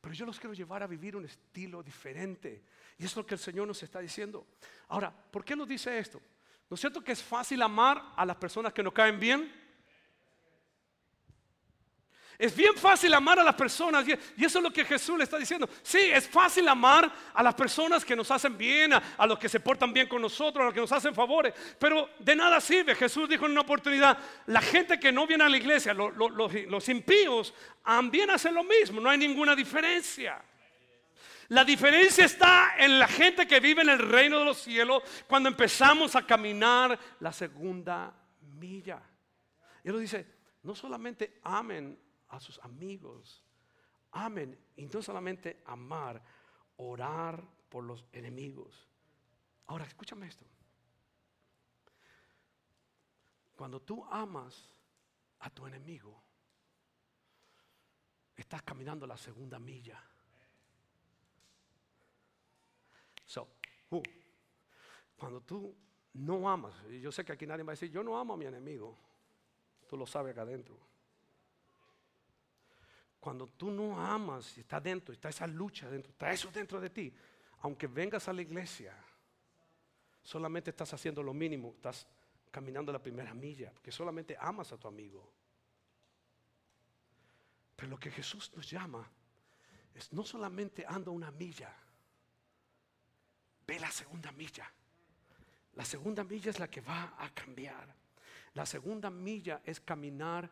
[0.00, 2.64] Pero yo los quiero llevar a vivir un estilo diferente.
[2.98, 4.46] Y es lo que el Señor nos está diciendo.
[4.88, 6.20] Ahora, ¿por qué nos dice esto?
[6.68, 9.59] ¿No es cierto que es fácil amar a las personas que nos caen bien?
[12.40, 15.36] Es bien fácil amar a las personas y eso es lo que Jesús le está
[15.36, 15.68] diciendo.
[15.82, 19.60] Sí, es fácil amar a las personas que nos hacen bien, a, los que se
[19.60, 22.94] portan bien con nosotros, a los que nos hacen favores, pero de nada sirve.
[22.94, 27.52] Jesús dijo en una oportunidad, la gente que no viene a la iglesia, los, impíos,
[27.84, 30.42] también hacen lo mismo, no hay ninguna diferencia.
[31.48, 35.50] La diferencia está en la gente que vive en el reino de los cielos cuando
[35.50, 38.14] empezamos a caminar la segunda
[38.58, 39.02] milla.
[39.84, 40.26] Y él dice,
[40.62, 41.98] no solamente amen
[42.30, 43.44] a sus amigos.
[44.12, 44.58] Amen.
[44.76, 46.22] Y no solamente amar,
[46.76, 48.88] orar por los enemigos.
[49.66, 50.44] Ahora, escúchame esto.
[53.56, 54.74] Cuando tú amas
[55.40, 56.22] a tu enemigo,
[58.34, 60.02] estás caminando la segunda milla.
[63.26, 63.46] So,
[65.16, 65.76] cuando tú
[66.14, 68.46] no amas, yo sé que aquí nadie va a decir, yo no amo a mi
[68.46, 68.98] enemigo,
[69.86, 70.89] tú lo sabes acá adentro.
[73.20, 76.88] Cuando tú no amas, y está dentro, está esa lucha dentro, está eso dentro de
[76.88, 77.12] ti,
[77.60, 78.96] aunque vengas a la iglesia,
[80.22, 82.06] solamente estás haciendo lo mínimo, estás
[82.50, 85.30] caminando la primera milla, porque solamente amas a tu amigo.
[87.76, 89.06] Pero lo que Jesús nos llama
[89.94, 91.74] es no solamente anda una milla,
[93.66, 94.70] ve la segunda milla.
[95.74, 97.94] La segunda milla es la que va a cambiar.
[98.54, 100.50] La segunda milla es caminar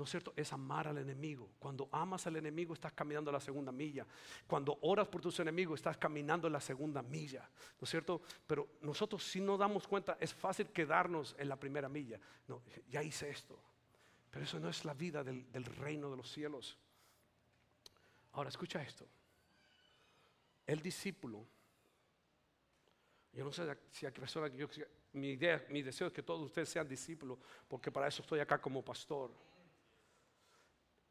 [0.00, 0.32] ¿No es cierto?
[0.34, 1.50] Es amar al enemigo.
[1.58, 4.06] Cuando amas al enemigo estás caminando la segunda milla.
[4.46, 7.46] Cuando oras por tus enemigos estás caminando la segunda milla.
[7.78, 8.22] ¿No es cierto?
[8.46, 12.18] Pero nosotros si no damos cuenta es fácil quedarnos en la primera milla.
[12.48, 13.62] No, ya hice esto.
[14.30, 16.78] Pero eso no es la vida del, reino de los cielos.
[18.32, 19.06] Ahora escucha esto.
[20.66, 21.44] El discípulo.
[23.34, 26.70] Yo no sé si hay personas que mi idea, mi deseo es que todos ustedes
[26.70, 29.49] sean discípulos, porque para eso estoy acá como pastor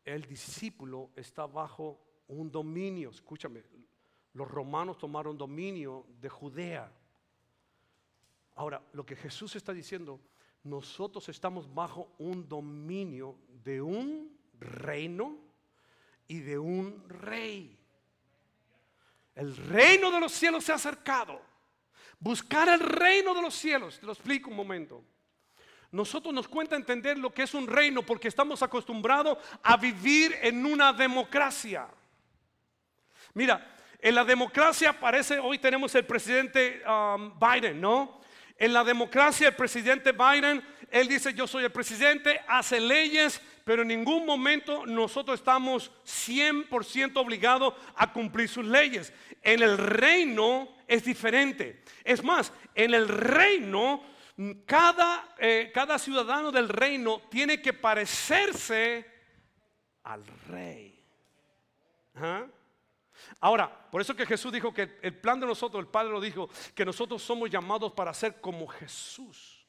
[0.05, 3.09] el discípulo está bajo un dominio.
[3.09, 3.63] Escúchame,
[4.33, 6.91] los romanos tomaron dominio de Judea.
[8.55, 10.19] Ahora, lo que Jesús está diciendo,
[10.63, 15.37] nosotros estamos bajo un dominio de un reino
[16.27, 17.77] y de un rey.
[19.35, 21.41] El reino de los cielos se ha acercado.
[22.19, 25.03] Buscar el reino de los cielos, te lo explico un momento.
[25.91, 30.65] Nosotros nos cuenta entender lo que es un reino porque estamos acostumbrados a vivir en
[30.65, 31.87] una democracia.
[33.33, 38.21] Mira, en la democracia parece, hoy tenemos el presidente um, Biden, ¿no?
[38.57, 43.81] En la democracia el presidente Biden, él dice yo soy el presidente, hace leyes, pero
[43.81, 49.13] en ningún momento nosotros estamos 100% obligados a cumplir sus leyes.
[49.41, 51.83] En el reino es diferente.
[52.03, 54.03] Es más, en el reino
[54.65, 59.05] cada, eh, cada ciudadano del reino tiene que parecerse
[60.03, 61.03] al rey.
[62.15, 62.45] ¿Ah?
[63.41, 66.49] Ahora, por eso que Jesús dijo que el plan de nosotros, el Padre lo dijo,
[66.73, 69.65] que nosotros somos llamados para ser como Jesús.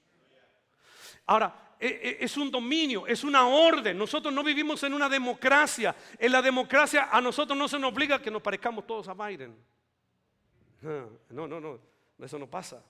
[1.27, 1.87] Ahora, e,
[2.21, 3.99] e, es un dominio, es una orden.
[3.99, 5.95] Nosotros no vivimos en una democracia.
[6.19, 9.57] En la democracia a nosotros no se nos obliga que nos parezcamos todos a Biden.
[10.83, 11.79] No, no, no,
[12.21, 12.83] eso no pasa.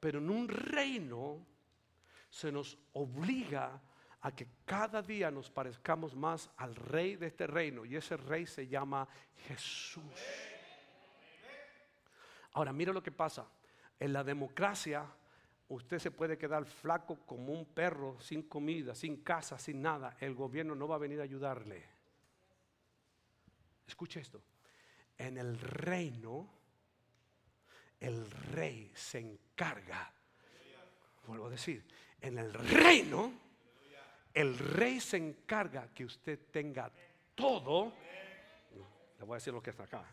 [0.00, 1.46] Pero en un reino
[2.30, 3.80] se nos obliga
[4.22, 7.84] a que cada día nos parezcamos más al rey de este reino.
[7.84, 9.06] Y ese rey se llama
[9.46, 10.02] Jesús.
[12.52, 13.46] Ahora, mira lo que pasa.
[13.98, 15.06] En la democracia,
[15.68, 20.16] usted se puede quedar flaco como un perro, sin comida, sin casa, sin nada.
[20.20, 21.84] El gobierno no va a venir a ayudarle.
[23.86, 24.42] Escuche esto.
[25.16, 26.48] En el reino,
[28.00, 29.49] el rey se encarga.
[31.26, 31.84] Vuelvo a decir,
[32.20, 33.32] en el reino,
[34.32, 36.90] el rey se encarga que usted tenga
[37.34, 37.92] todo.
[39.18, 40.04] Le voy a decir lo que está acá.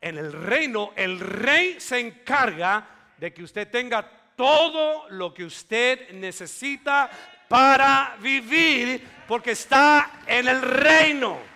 [0.00, 6.10] En el reino, el rey se encarga de que usted tenga todo lo que usted
[6.12, 7.10] necesita
[7.48, 11.55] para vivir, porque está en el reino.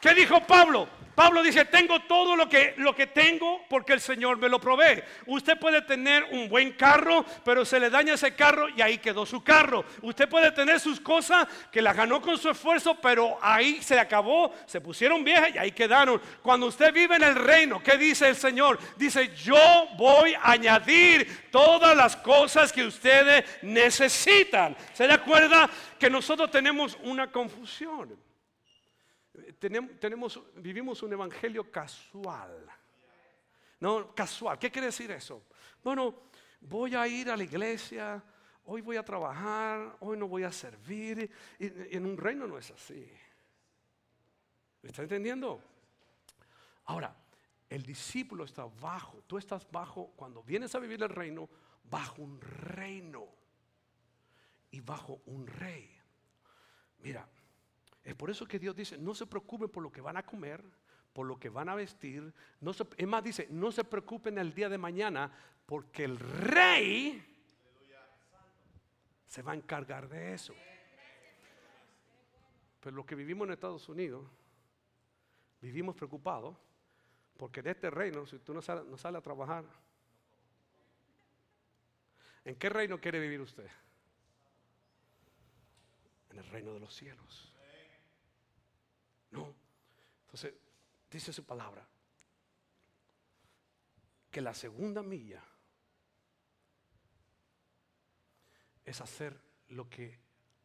[0.00, 0.88] ¿Qué dijo Pablo?
[1.18, 5.02] Pablo dice, tengo todo lo que, lo que tengo porque el Señor me lo provee.
[5.26, 9.26] Usted puede tener un buen carro, pero se le daña ese carro y ahí quedó
[9.26, 9.84] su carro.
[10.00, 14.54] Usted puede tener sus cosas que las ganó con su esfuerzo, pero ahí se acabó,
[14.64, 16.22] se pusieron viejas y ahí quedaron.
[16.40, 18.78] Cuando usted vive en el reino, ¿qué dice el Señor?
[18.96, 24.76] Dice, yo voy a añadir todas las cosas que ustedes necesitan.
[24.92, 28.27] ¿Se le acuerda que nosotros tenemos una confusión?
[29.58, 32.66] Tenemos, vivimos un evangelio casual.
[33.80, 34.58] No, casual.
[34.58, 35.44] ¿Qué quiere decir eso?
[35.82, 36.22] Bueno,
[36.60, 38.22] voy a ir a la iglesia,
[38.64, 41.30] hoy voy a trabajar, hoy no voy a servir.
[41.58, 43.08] En un reino no es así.
[44.82, 45.62] ¿Me está entendiendo?
[46.86, 47.14] Ahora,
[47.68, 51.48] el discípulo está bajo, tú estás bajo, cuando vienes a vivir el reino,
[51.84, 53.26] bajo un reino
[54.70, 55.94] y bajo un rey.
[57.00, 57.28] Mira,
[58.08, 60.64] es por eso que Dios dice, no se preocupen por lo que van a comer,
[61.12, 62.32] por lo que van a vestir.
[62.58, 65.30] No es más, dice, no se preocupen el día de mañana,
[65.66, 67.22] porque el rey
[69.26, 70.54] se va a encargar de eso.
[72.80, 74.26] Pero lo que vivimos en Estados Unidos,
[75.60, 76.56] vivimos preocupados,
[77.36, 79.66] porque de este reino, si tú no sales no a trabajar,
[82.42, 83.68] ¿en qué reino quiere vivir usted?
[86.30, 87.47] En el reino de los cielos.
[89.30, 89.54] No.
[90.26, 90.54] Entonces,
[91.10, 91.86] dice su palabra,
[94.30, 95.42] que la segunda milla
[98.84, 100.18] es hacer lo que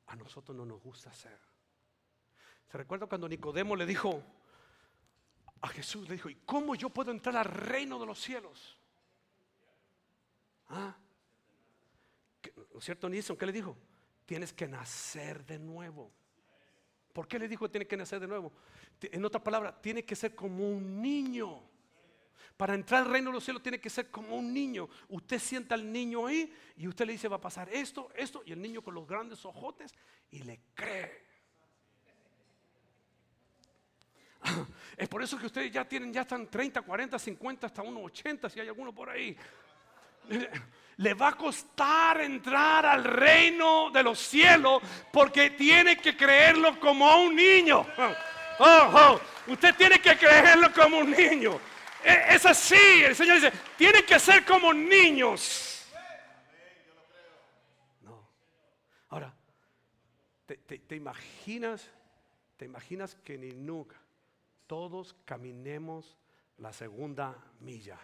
[0.08, 1.40] a nosotros no nos gusta hacer.
[2.72, 4.24] ¿Se recuerda cuando Nicodemo le dijo
[5.62, 8.78] a Jesús, le dijo, ¿y cómo yo puedo entrar al reino de los cielos?
[10.70, 10.98] ¿Ah?
[12.72, 13.38] ¿No es cierto, Nilsson?
[13.38, 13.78] ¿Qué le dijo?
[14.26, 16.12] Tienes que nacer de nuevo.
[17.14, 18.52] ¿Por qué le dijo que tiene que nacer de nuevo?
[19.00, 21.62] En otra palabra, tiene que ser como un niño.
[22.58, 24.90] Para entrar al reino de los cielos tiene que ser como un niño.
[25.10, 28.52] Usted sienta al niño ahí y usted le dice va a pasar esto, esto, y
[28.52, 29.94] el niño con los grandes ojotes
[30.32, 31.24] y le cree.
[34.98, 38.50] Es por eso que ustedes ya tienen, ya están 30, 40, 50, hasta unos 80,
[38.50, 39.36] si hay alguno por ahí
[40.98, 47.24] le va a costar entrar al reino de los cielos porque tiene que creerlo como
[47.24, 47.86] un niño.
[48.60, 51.60] Oh, oh, usted tiene que creerlo como un niño.
[52.04, 55.88] E, es así, el Señor dice, tiene que ser como niños.
[58.02, 58.30] No.
[59.10, 59.34] Ahora,
[60.46, 61.90] ¿te, imaginas?
[62.56, 63.96] ¿Te imaginas que ni nunca
[64.68, 66.16] todos caminemos
[66.58, 67.98] la segunda milla?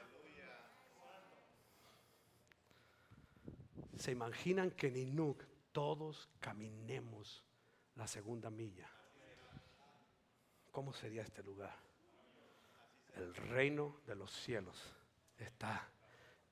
[3.99, 7.43] Se imaginan que en Inuk todos caminemos
[7.95, 8.89] la segunda milla.
[10.71, 11.75] ¿Cómo sería este lugar?
[13.15, 14.95] El reino de los cielos
[15.37, 15.89] está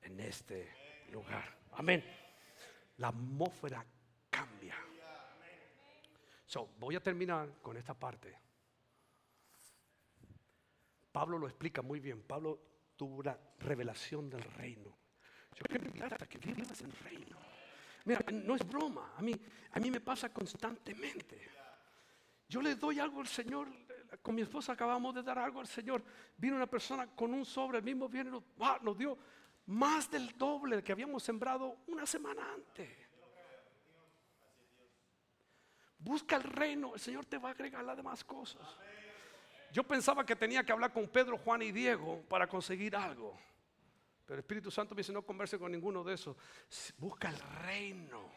[0.02, 1.56] en este lugar.
[1.72, 2.04] Amén.
[2.98, 3.84] La atmósfera
[4.28, 4.76] cambia.
[6.44, 8.38] So, voy a terminar con esta parte.
[11.10, 12.22] Pablo lo explica muy bien.
[12.22, 12.60] Pablo
[12.96, 14.97] tuvo una revelación del reino.
[15.66, 17.36] Que en el reino.
[18.04, 19.12] Mira, no es broma.
[19.16, 19.34] A mí,
[19.72, 21.50] a mí me pasa constantemente.
[22.48, 23.68] Yo le doy algo al Señor.
[24.22, 26.02] Con mi esposa acabamos de dar algo al Señor.
[26.36, 28.42] Vino una persona con un sobre, el mismo viene nos,
[28.82, 29.18] nos dio
[29.66, 32.88] más del doble que habíamos sembrado una semana antes.
[35.98, 38.62] Busca el reino, el Señor te va a agregar las demás cosas.
[39.72, 43.38] Yo pensaba que tenía que hablar con Pedro, Juan y Diego para conseguir algo.
[44.28, 46.36] Pero el Espíritu Santo me dice, no converse con ninguno de esos.
[46.98, 48.30] Busca el reino.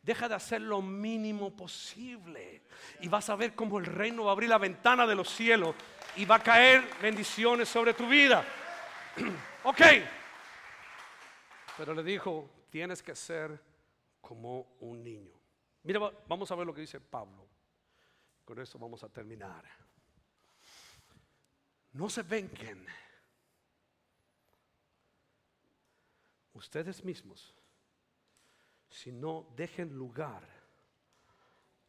[0.00, 2.62] Deja de hacer lo mínimo posible.
[3.00, 5.76] Y vas a ver cómo el reino va a abrir la ventana de los cielos
[6.16, 8.42] y va a caer bendiciones sobre tu vida.
[9.64, 9.82] ok.
[11.76, 13.62] Pero le dijo, tienes que ser
[14.18, 15.38] como un niño.
[15.82, 17.46] Mira, vamos a ver lo que dice Pablo.
[18.46, 19.62] Con eso vamos a terminar.
[21.92, 22.86] No se venquen
[26.54, 27.54] ustedes mismos,
[28.88, 30.46] sino dejen lugar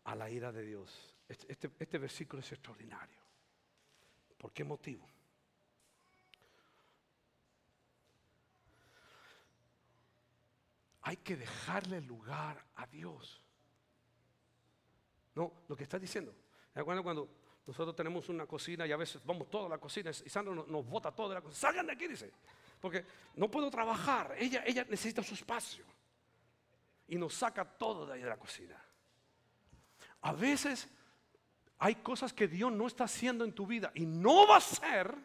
[0.05, 1.15] a la ira de Dios.
[1.27, 3.21] Este, este, este versículo es extraordinario.
[4.37, 5.07] ¿Por qué motivo?
[11.01, 13.41] Hay que dejarle lugar a Dios.
[15.35, 16.33] No, lo que está diciendo.
[16.73, 17.29] Cuando, cuando
[17.65, 21.11] nosotros tenemos una cocina y a veces vamos toda la cocina y Sandra nos, bota
[21.11, 21.59] todo la cocina.
[21.59, 22.31] Salgan de aquí, dice.
[22.83, 23.05] Porque
[23.35, 24.35] no puedo trabajar.
[24.37, 25.85] Ella, ella necesita su espacio.
[27.07, 28.75] Y nos saca todo de ahí de la cocina.
[30.19, 30.89] A veces
[31.77, 35.15] hay cosas que Dios no está haciendo en tu vida y no va a ser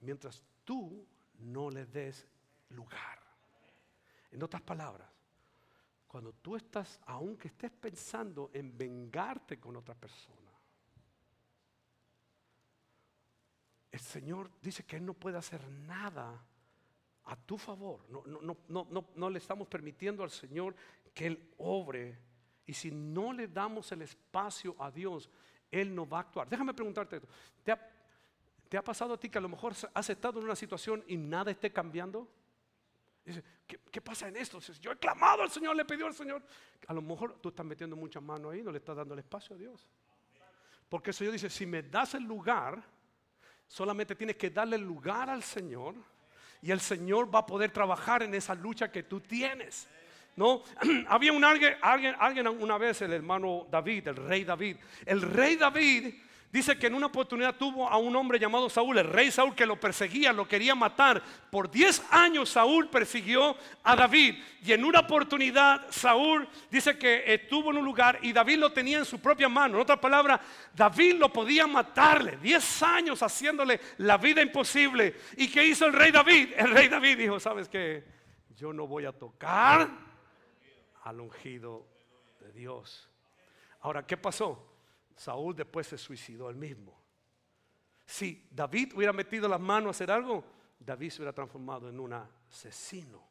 [0.00, 1.06] mientras tú
[1.38, 2.26] no le des
[2.68, 3.22] lugar.
[4.30, 5.08] En otras palabras,
[6.06, 10.47] cuando tú estás, aunque estés pensando en vengarte con otra persona,
[13.98, 16.40] el Señor dice que Él no puede hacer nada
[17.24, 18.06] a tu favor.
[18.08, 20.74] No, no, no, no, le estamos permitiendo al Señor
[21.12, 22.16] que Él obre.
[22.64, 25.28] Y si no le damos el espacio a Dios,
[25.70, 26.48] Él no va a actuar.
[26.48, 27.28] Déjame preguntarte esto.
[27.64, 27.92] ¿Te ha,
[28.68, 31.16] ¿Te ha pasado a ti que a lo mejor has estado en una situación y
[31.16, 32.28] nada esté cambiando?
[33.24, 34.60] Dice, ¿qué, pasa en esto?
[34.80, 36.42] yo he clamado al Señor, le pidió al Señor.
[36.86, 39.56] A lo mejor tú estás metiendo muchas manos ahí, no le estás dando el espacio
[39.56, 39.90] a Dios.
[40.88, 42.82] Porque el Señor dice, si me das el lugar,
[43.68, 45.94] solamente tienes que darle lugar al Señor
[46.60, 49.86] y el Señor va a poder trabajar en esa lucha que tú tienes.
[50.34, 50.62] ¿No?
[51.08, 54.76] Había un alguien, alguien, alguien una vez, el hermano David, el rey David.
[55.04, 56.14] El rey David
[56.50, 59.66] Dice que en una oportunidad tuvo a un hombre llamado Saúl, el rey Saúl, que
[59.66, 61.22] lo perseguía, lo quería matar.
[61.50, 64.42] Por 10 años Saúl persiguió a David.
[64.62, 68.96] Y en una oportunidad Saúl dice que estuvo en un lugar y David lo tenía
[68.96, 69.74] en su propia mano.
[69.74, 70.40] En otras palabras,
[70.74, 72.38] David lo podía matarle.
[72.38, 75.16] 10 años haciéndole la vida imposible.
[75.36, 76.54] ¿Y qué hizo el rey David?
[76.56, 78.04] El rey David dijo, ¿sabes qué?
[78.56, 79.90] Yo no voy a tocar
[81.04, 81.86] al ungido
[82.40, 83.06] de Dios.
[83.80, 84.67] Ahora, ¿qué pasó?
[85.18, 86.96] Saúl después se suicidó él mismo.
[88.06, 90.44] Si David hubiera metido las manos a hacer algo,
[90.78, 93.22] David se hubiera transformado en un asesino.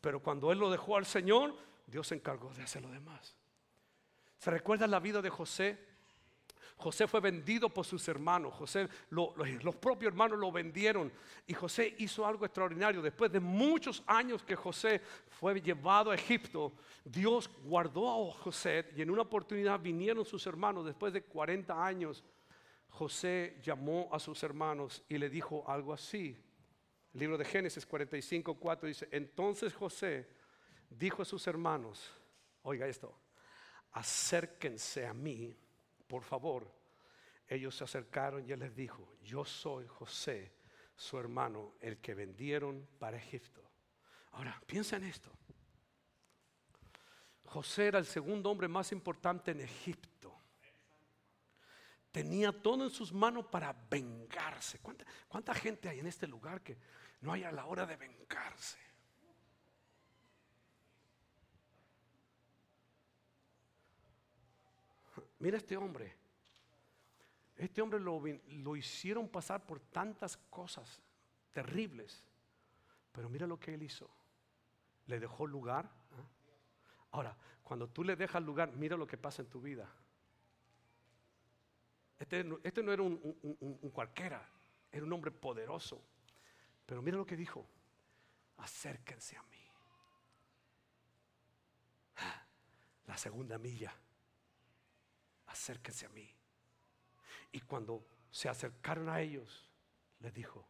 [0.00, 3.34] Pero cuando él lo dejó al Señor, Dios se encargó de hacer lo demás.
[4.38, 5.89] ¿Se recuerda la vida de José?
[6.80, 8.54] José fue vendido por sus hermanos.
[8.54, 11.12] José, los propios hermanos lo vendieron.
[11.46, 13.02] Y José hizo algo extraordinario.
[13.02, 16.72] Después de muchos años que José fue llevado a Egipto,
[17.04, 20.86] Dios guardó a José y en una oportunidad vinieron sus hermanos.
[20.86, 22.24] Después de 40 años,
[22.88, 26.34] José llamó a sus hermanos y le dijo algo así.
[27.12, 30.28] El libro de Génesis 45, 4 dice, entonces José
[30.88, 32.10] dijo a sus hermanos,
[32.62, 33.14] oiga esto,
[33.92, 35.54] acérquense a mí
[36.10, 36.68] por favor,
[37.46, 40.52] ellos se acercaron y él les dijo, yo soy José,
[40.96, 43.62] su hermano, el que vendieron para Egipto.
[44.32, 45.30] Ahora, piensa en esto.
[47.44, 50.36] José era el segundo hombre más importante en Egipto.
[52.10, 54.80] Tenía todo en sus manos para vengarse.
[54.80, 56.76] ¿Cuánta, ¿Cuánta, gente hay en este lugar que
[57.20, 58.78] no hay a la hora de vengarse?
[65.40, 66.14] Mira este hombre.
[67.56, 71.02] Este hombre lo, hicieron pasar por tantas cosas
[71.50, 72.24] terribles.
[73.12, 74.08] Pero mira lo que él hizo.
[75.06, 75.86] Le dejó lugar.
[75.86, 76.28] ¿ah?
[77.12, 79.90] Ahora, cuando tú le dejas lugar, mira lo que pasa en tu vida.
[82.18, 84.46] Este, este no era un, cualquiera,
[84.92, 86.02] era un hombre poderoso.
[86.84, 87.66] Pero mira lo que dijo.
[88.58, 89.56] Acérquense a mí.
[93.06, 93.94] La segunda milla
[95.50, 96.28] acérquense a mí.
[97.52, 99.68] Y cuando se acercaron a ellos,
[100.20, 100.64] les dijo,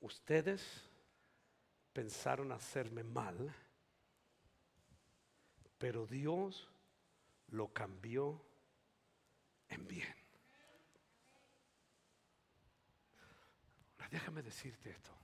[0.00, 0.84] ustedes
[1.92, 3.54] pensaron hacerme mal,
[5.78, 6.68] pero Dios
[7.48, 8.44] lo cambió
[9.68, 10.14] en bien.
[13.94, 15.19] Ahora déjame decirte esto.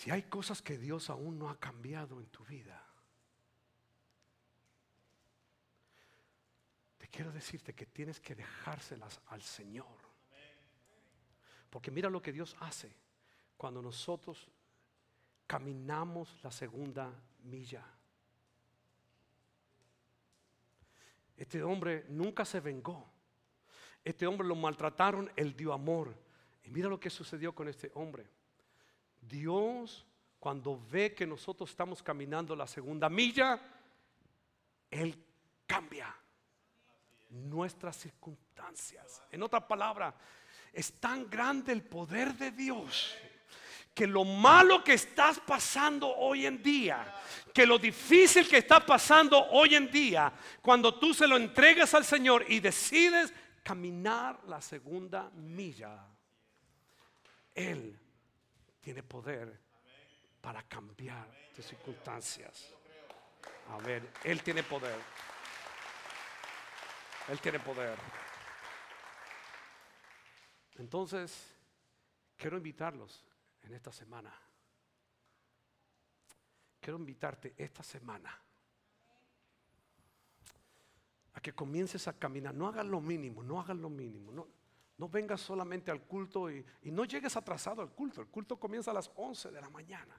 [0.00, 2.82] Si hay cosas que Dios aún no ha cambiado en tu vida,
[6.96, 9.98] te quiero decirte que tienes que dejárselas al Señor.
[11.68, 12.96] Porque mira lo que Dios hace
[13.58, 14.48] cuando nosotros
[15.46, 17.84] caminamos la segunda milla.
[21.36, 23.06] Este hombre nunca se vengó.
[24.02, 26.16] Este hombre lo maltrataron, él dio amor.
[26.64, 28.39] Y mira lo que sucedió con este hombre.
[29.20, 30.06] Dios,
[30.38, 33.60] cuando ve que nosotros estamos caminando la segunda milla,
[34.90, 35.16] Él
[35.66, 36.14] cambia
[37.30, 39.22] nuestras circunstancias.
[39.30, 40.14] En otra palabra,
[40.72, 43.16] es tan grande el poder de Dios
[43.94, 47.12] que lo malo que estás pasando hoy en día,
[47.52, 52.04] que lo difícil que está pasando hoy en día, cuando tú se lo entregas al
[52.04, 56.06] Señor y decides caminar la segunda milla,
[57.54, 57.98] Él
[58.80, 59.60] tiene poder
[60.40, 62.74] para cambiar tus circunstancias.
[63.68, 64.98] A ver, Él tiene poder.
[67.28, 67.96] Él tiene poder.
[70.78, 71.52] Entonces,
[72.36, 73.24] quiero invitarlos
[73.62, 74.32] en esta semana.
[76.80, 78.36] Quiero invitarte esta semana
[81.34, 82.54] a que comiences a caminar.
[82.54, 84.32] No hagas lo mínimo, no hagas lo mínimo.
[84.32, 84.48] No,
[85.00, 88.20] no vengas solamente al culto y, y no llegues atrasado al culto.
[88.20, 90.14] El culto comienza a las 11 de la mañana.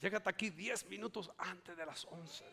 [0.00, 2.44] Llégate aquí 10 minutos antes de las 11.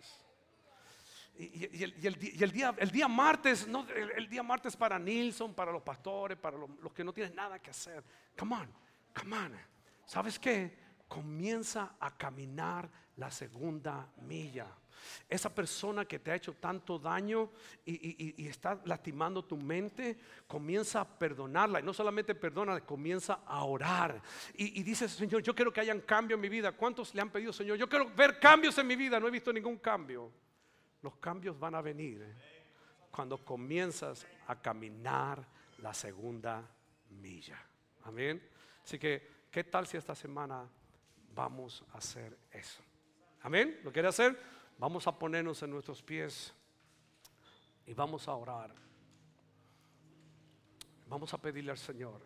[1.38, 6.36] Y, el, día, el día martes, no, el, día martes para Nilsson, para los pastores,
[6.36, 8.04] para los, los, que no tienen nada que hacer.
[8.36, 8.74] Come on,
[9.14, 9.56] come on.
[10.04, 10.87] ¿Sabes qué?
[11.08, 14.68] Comienza a caminar la segunda milla.
[15.30, 17.50] Esa persona que te ha hecho tanto daño
[17.86, 21.80] y, está lastimando tu mente, comienza a perdonarla.
[21.80, 24.22] Y no solamente perdona, comienza a orar.
[24.54, 26.72] Y, y dice, Señor, yo quiero que haya un cambio en mi vida.
[26.72, 27.78] ¿Cuántos le han pedido, Señor?
[27.78, 29.20] Yo quiero ver cambios en mi vida.
[29.20, 30.32] No he visto ningún cambio.
[31.02, 32.26] Los cambios van a venir
[33.12, 35.46] cuando comienzas a caminar
[35.80, 36.64] la segunda
[37.10, 37.58] milla.
[38.04, 38.42] Amén.
[38.84, 40.68] Así que, ¿qué tal si esta semana
[41.38, 42.82] vamos a hacer eso?
[43.42, 43.80] Amén.
[43.84, 44.38] ¿Lo quiere hacer?
[44.80, 46.52] Vamos a ponernos en nuestros pies
[47.86, 48.74] y vamos a orar.
[51.08, 52.22] Vamos a pedirle al Señor.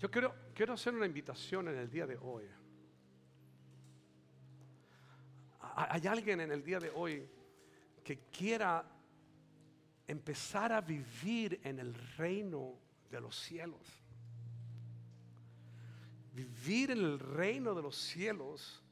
[0.00, 2.44] Yo quiero, quiero hacer una invitación en el día de hoy.
[5.76, 7.24] Hay alguien en el día de hoy
[8.02, 8.84] que quiera
[10.08, 12.74] empezar a vivir en el reino
[13.08, 14.01] de los cielos.
[16.32, 18.82] Vivir en el reino de los cielos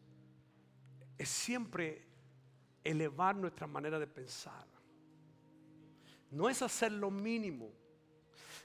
[1.17, 2.07] es siempre
[2.85, 4.67] elevar nuestra manera de pensar.
[6.31, 7.73] No es hacer lo mínimo.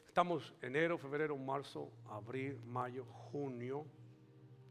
[0.08, 3.86] Estamos enero, febrero, marzo, abril, mayo, junio.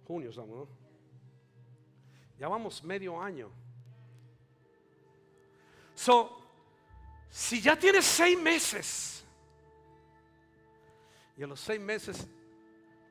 [0.06, 0.68] Junio estamos, ¿no?
[2.38, 3.50] Ya vamos medio año.
[5.94, 6.40] So,
[7.30, 9.24] si ya tienes seis meses,
[11.36, 12.28] y a los seis meses,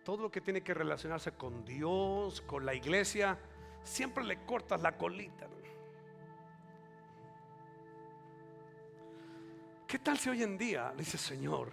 [0.03, 3.37] todo lo que tiene que relacionarse con Dios, con la iglesia,
[3.83, 5.47] siempre le cortas la colita.
[9.93, 11.71] ¿Qué tal si hoy en día dice Señor?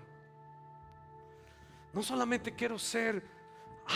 [1.94, 3.24] No solamente quiero ser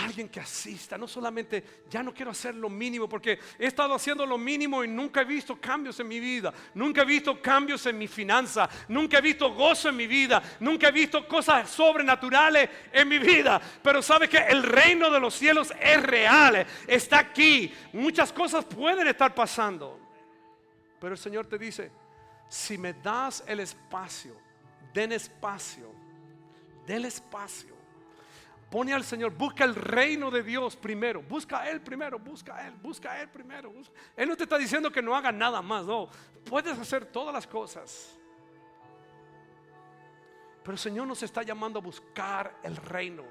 [0.03, 4.27] alguien que asista, no solamente ya no quiero hacer lo mínimo, porque he estado haciendo
[4.27, 7.97] lo mínimo y nunca he visto cambios en mi vida, nunca he visto cambios en
[7.99, 13.09] mi finanza, nunca he visto gozo en mi vida, nunca he visto cosas sobrenaturales en
[13.09, 13.61] mi vida.
[13.83, 17.73] Pero sabe que el reino de los cielos es real, está aquí.
[17.93, 20.01] Muchas cosas pueden estar pasando,
[21.01, 21.93] pero el Señor te dice,
[22.49, 24.37] si me das el espacio,
[24.93, 25.93] den espacio,
[26.87, 27.74] den espacio
[28.71, 32.67] Pone al Señor, busca el reino de Dios primero, busca a Él primero, busca a
[32.67, 33.73] Él, busca a Él primero.
[34.17, 36.09] Él no te está diciendo que no haga nada más, no,
[36.45, 38.19] puedes hacer todas las cosas.
[40.63, 43.23] Pero el Señor nos está llamando a buscar el reino.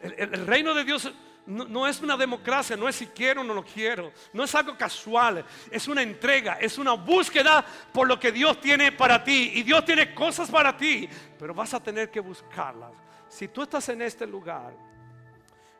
[0.00, 1.10] El, reino de Dios
[1.46, 4.54] no, no, es una democracia, no es si quiero o no lo quiero, no es
[4.54, 9.52] algo casual, es una entrega, es una búsqueda por lo que Dios tiene para ti.
[9.54, 11.08] Y Dios tiene cosas para ti,
[11.38, 12.92] pero vas a tener que buscarlas.
[13.28, 14.74] Si tú estás en este lugar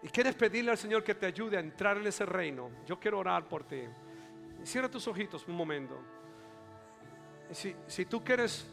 [0.03, 3.19] y quieres pedirle al Señor que te ayude a entrar en ese reino, yo quiero
[3.19, 3.83] orar por ti.
[4.65, 5.99] Cierra tus ojitos un momento.
[7.51, 8.67] Si, si tú quieres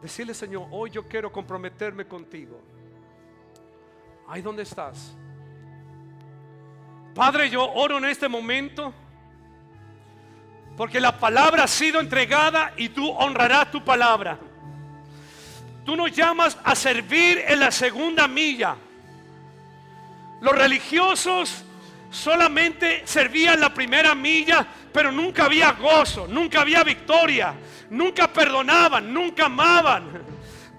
[0.00, 2.60] decirle, Señor, hoy yo quiero comprometerme contigo.
[4.28, 5.16] Ahí donde estás.
[7.14, 8.94] Padre, yo oro en este momento
[10.76, 14.38] porque la palabra ha sido entregada y tú honrarás tu palabra.
[15.90, 18.76] Tú nos llamas a servir en la segunda milla.
[20.40, 21.64] Los religiosos
[22.08, 27.54] solamente servían la primera milla, pero nunca había gozo, nunca había victoria,
[27.90, 30.22] nunca perdonaban, nunca amaban.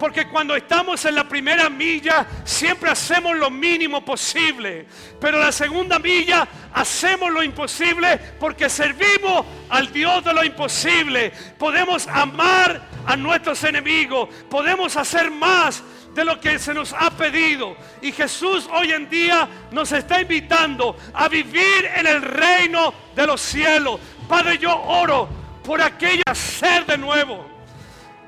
[0.01, 4.87] Porque cuando estamos en la primera milla siempre hacemos lo mínimo posible.
[5.19, 11.31] Pero en la segunda milla hacemos lo imposible porque servimos al Dios de lo imposible.
[11.55, 14.27] Podemos amar a nuestros enemigos.
[14.49, 15.83] Podemos hacer más
[16.15, 17.77] de lo que se nos ha pedido.
[18.01, 23.39] Y Jesús hoy en día nos está invitando a vivir en el reino de los
[23.39, 23.99] cielos.
[24.27, 25.29] Padre, yo oro
[25.63, 27.60] por aquella ser de nuevo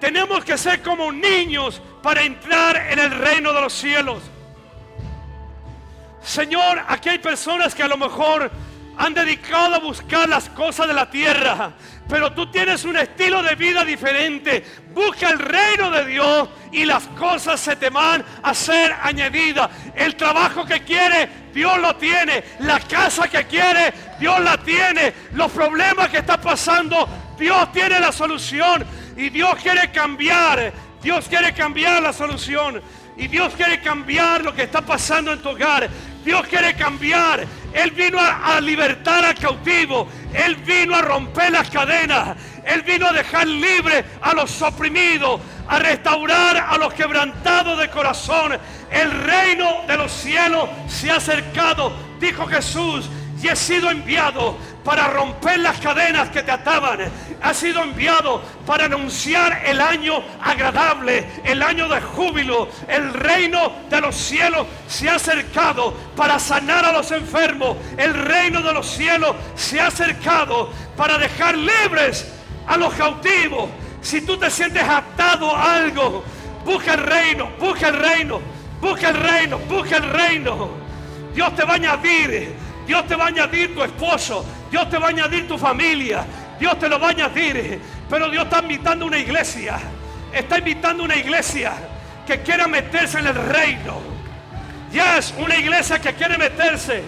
[0.03, 4.21] Tenemos que ser como niños para entrar en el reino de los cielos.
[6.21, 8.51] Señor, aquí hay personas que a lo mejor
[8.97, 11.71] han dedicado a buscar las cosas de la tierra,
[12.09, 14.65] pero tú tienes un estilo de vida diferente.
[14.93, 19.69] Busca el reino de Dios y las cosas se te van a ser añadidas.
[19.95, 22.43] El trabajo que quiere, Dios lo tiene.
[22.59, 25.13] La casa que quiere, Dios la tiene.
[25.31, 27.07] Los problemas que está pasando,
[27.39, 28.85] Dios tiene la solución.
[29.15, 30.73] Y Dios quiere cambiar.
[31.01, 32.81] Dios quiere cambiar la solución.
[33.15, 35.87] Y Dios quiere cambiar lo que está pasando en tu hogar.
[36.23, 37.45] Dios quiere cambiar.
[37.73, 40.07] Él vino a, libertar al cautivo.
[40.33, 42.35] Él vino a romper las cadenas.
[42.65, 45.41] Él vino a dejar libre a los oprimidos.
[45.67, 48.57] A restaurar a los quebrantados de corazón.
[48.89, 51.93] El reino de los cielos se ha acercado.
[52.19, 53.09] Dijo Jesús.
[53.41, 56.99] Y he sido enviado para romper las cadenas que te ataban.
[57.41, 62.69] Ha sido enviado para anunciar el año agradable, el año de júbilo.
[62.87, 67.77] El reino de los cielos se ha acercado para sanar a los enfermos.
[67.97, 72.31] El reino de los cielos se ha acercado para dejar libres
[72.67, 73.69] a los cautivos.
[74.01, 76.23] Si tú te sientes atado a algo,
[76.65, 78.41] busca el reino, busca el reino,
[78.81, 80.69] busca el reino, busca el reino.
[81.33, 82.53] Dios te va a añadir,
[82.85, 86.25] Dios te va a añadir tu esposo, Dios te va a añadir tu familia.
[86.59, 87.79] Dios te lo va a añadir.
[88.09, 89.77] Pero Dios está invitando una iglesia.
[90.33, 91.73] Está invitando una iglesia
[92.25, 94.01] que quiera meterse en el reino.
[94.91, 97.03] Ya es una iglesia que quiere meterse.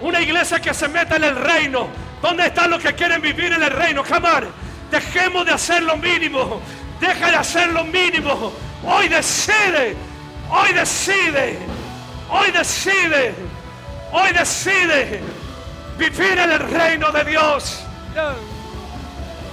[0.00, 1.86] Una iglesia que se meta en el reino.
[2.20, 4.02] ¿Dónde están los que quieren vivir en el reino?
[4.02, 4.42] Jamás.
[4.90, 6.60] Dejemos de hacer lo mínimo.
[6.98, 8.52] Deja de hacer lo mínimo.
[8.82, 9.94] Hoy decide.
[10.50, 11.58] Hoy decide.
[12.28, 13.34] Hoy decide.
[14.10, 15.33] Hoy decide
[15.98, 17.84] vivir en el reino de Dios.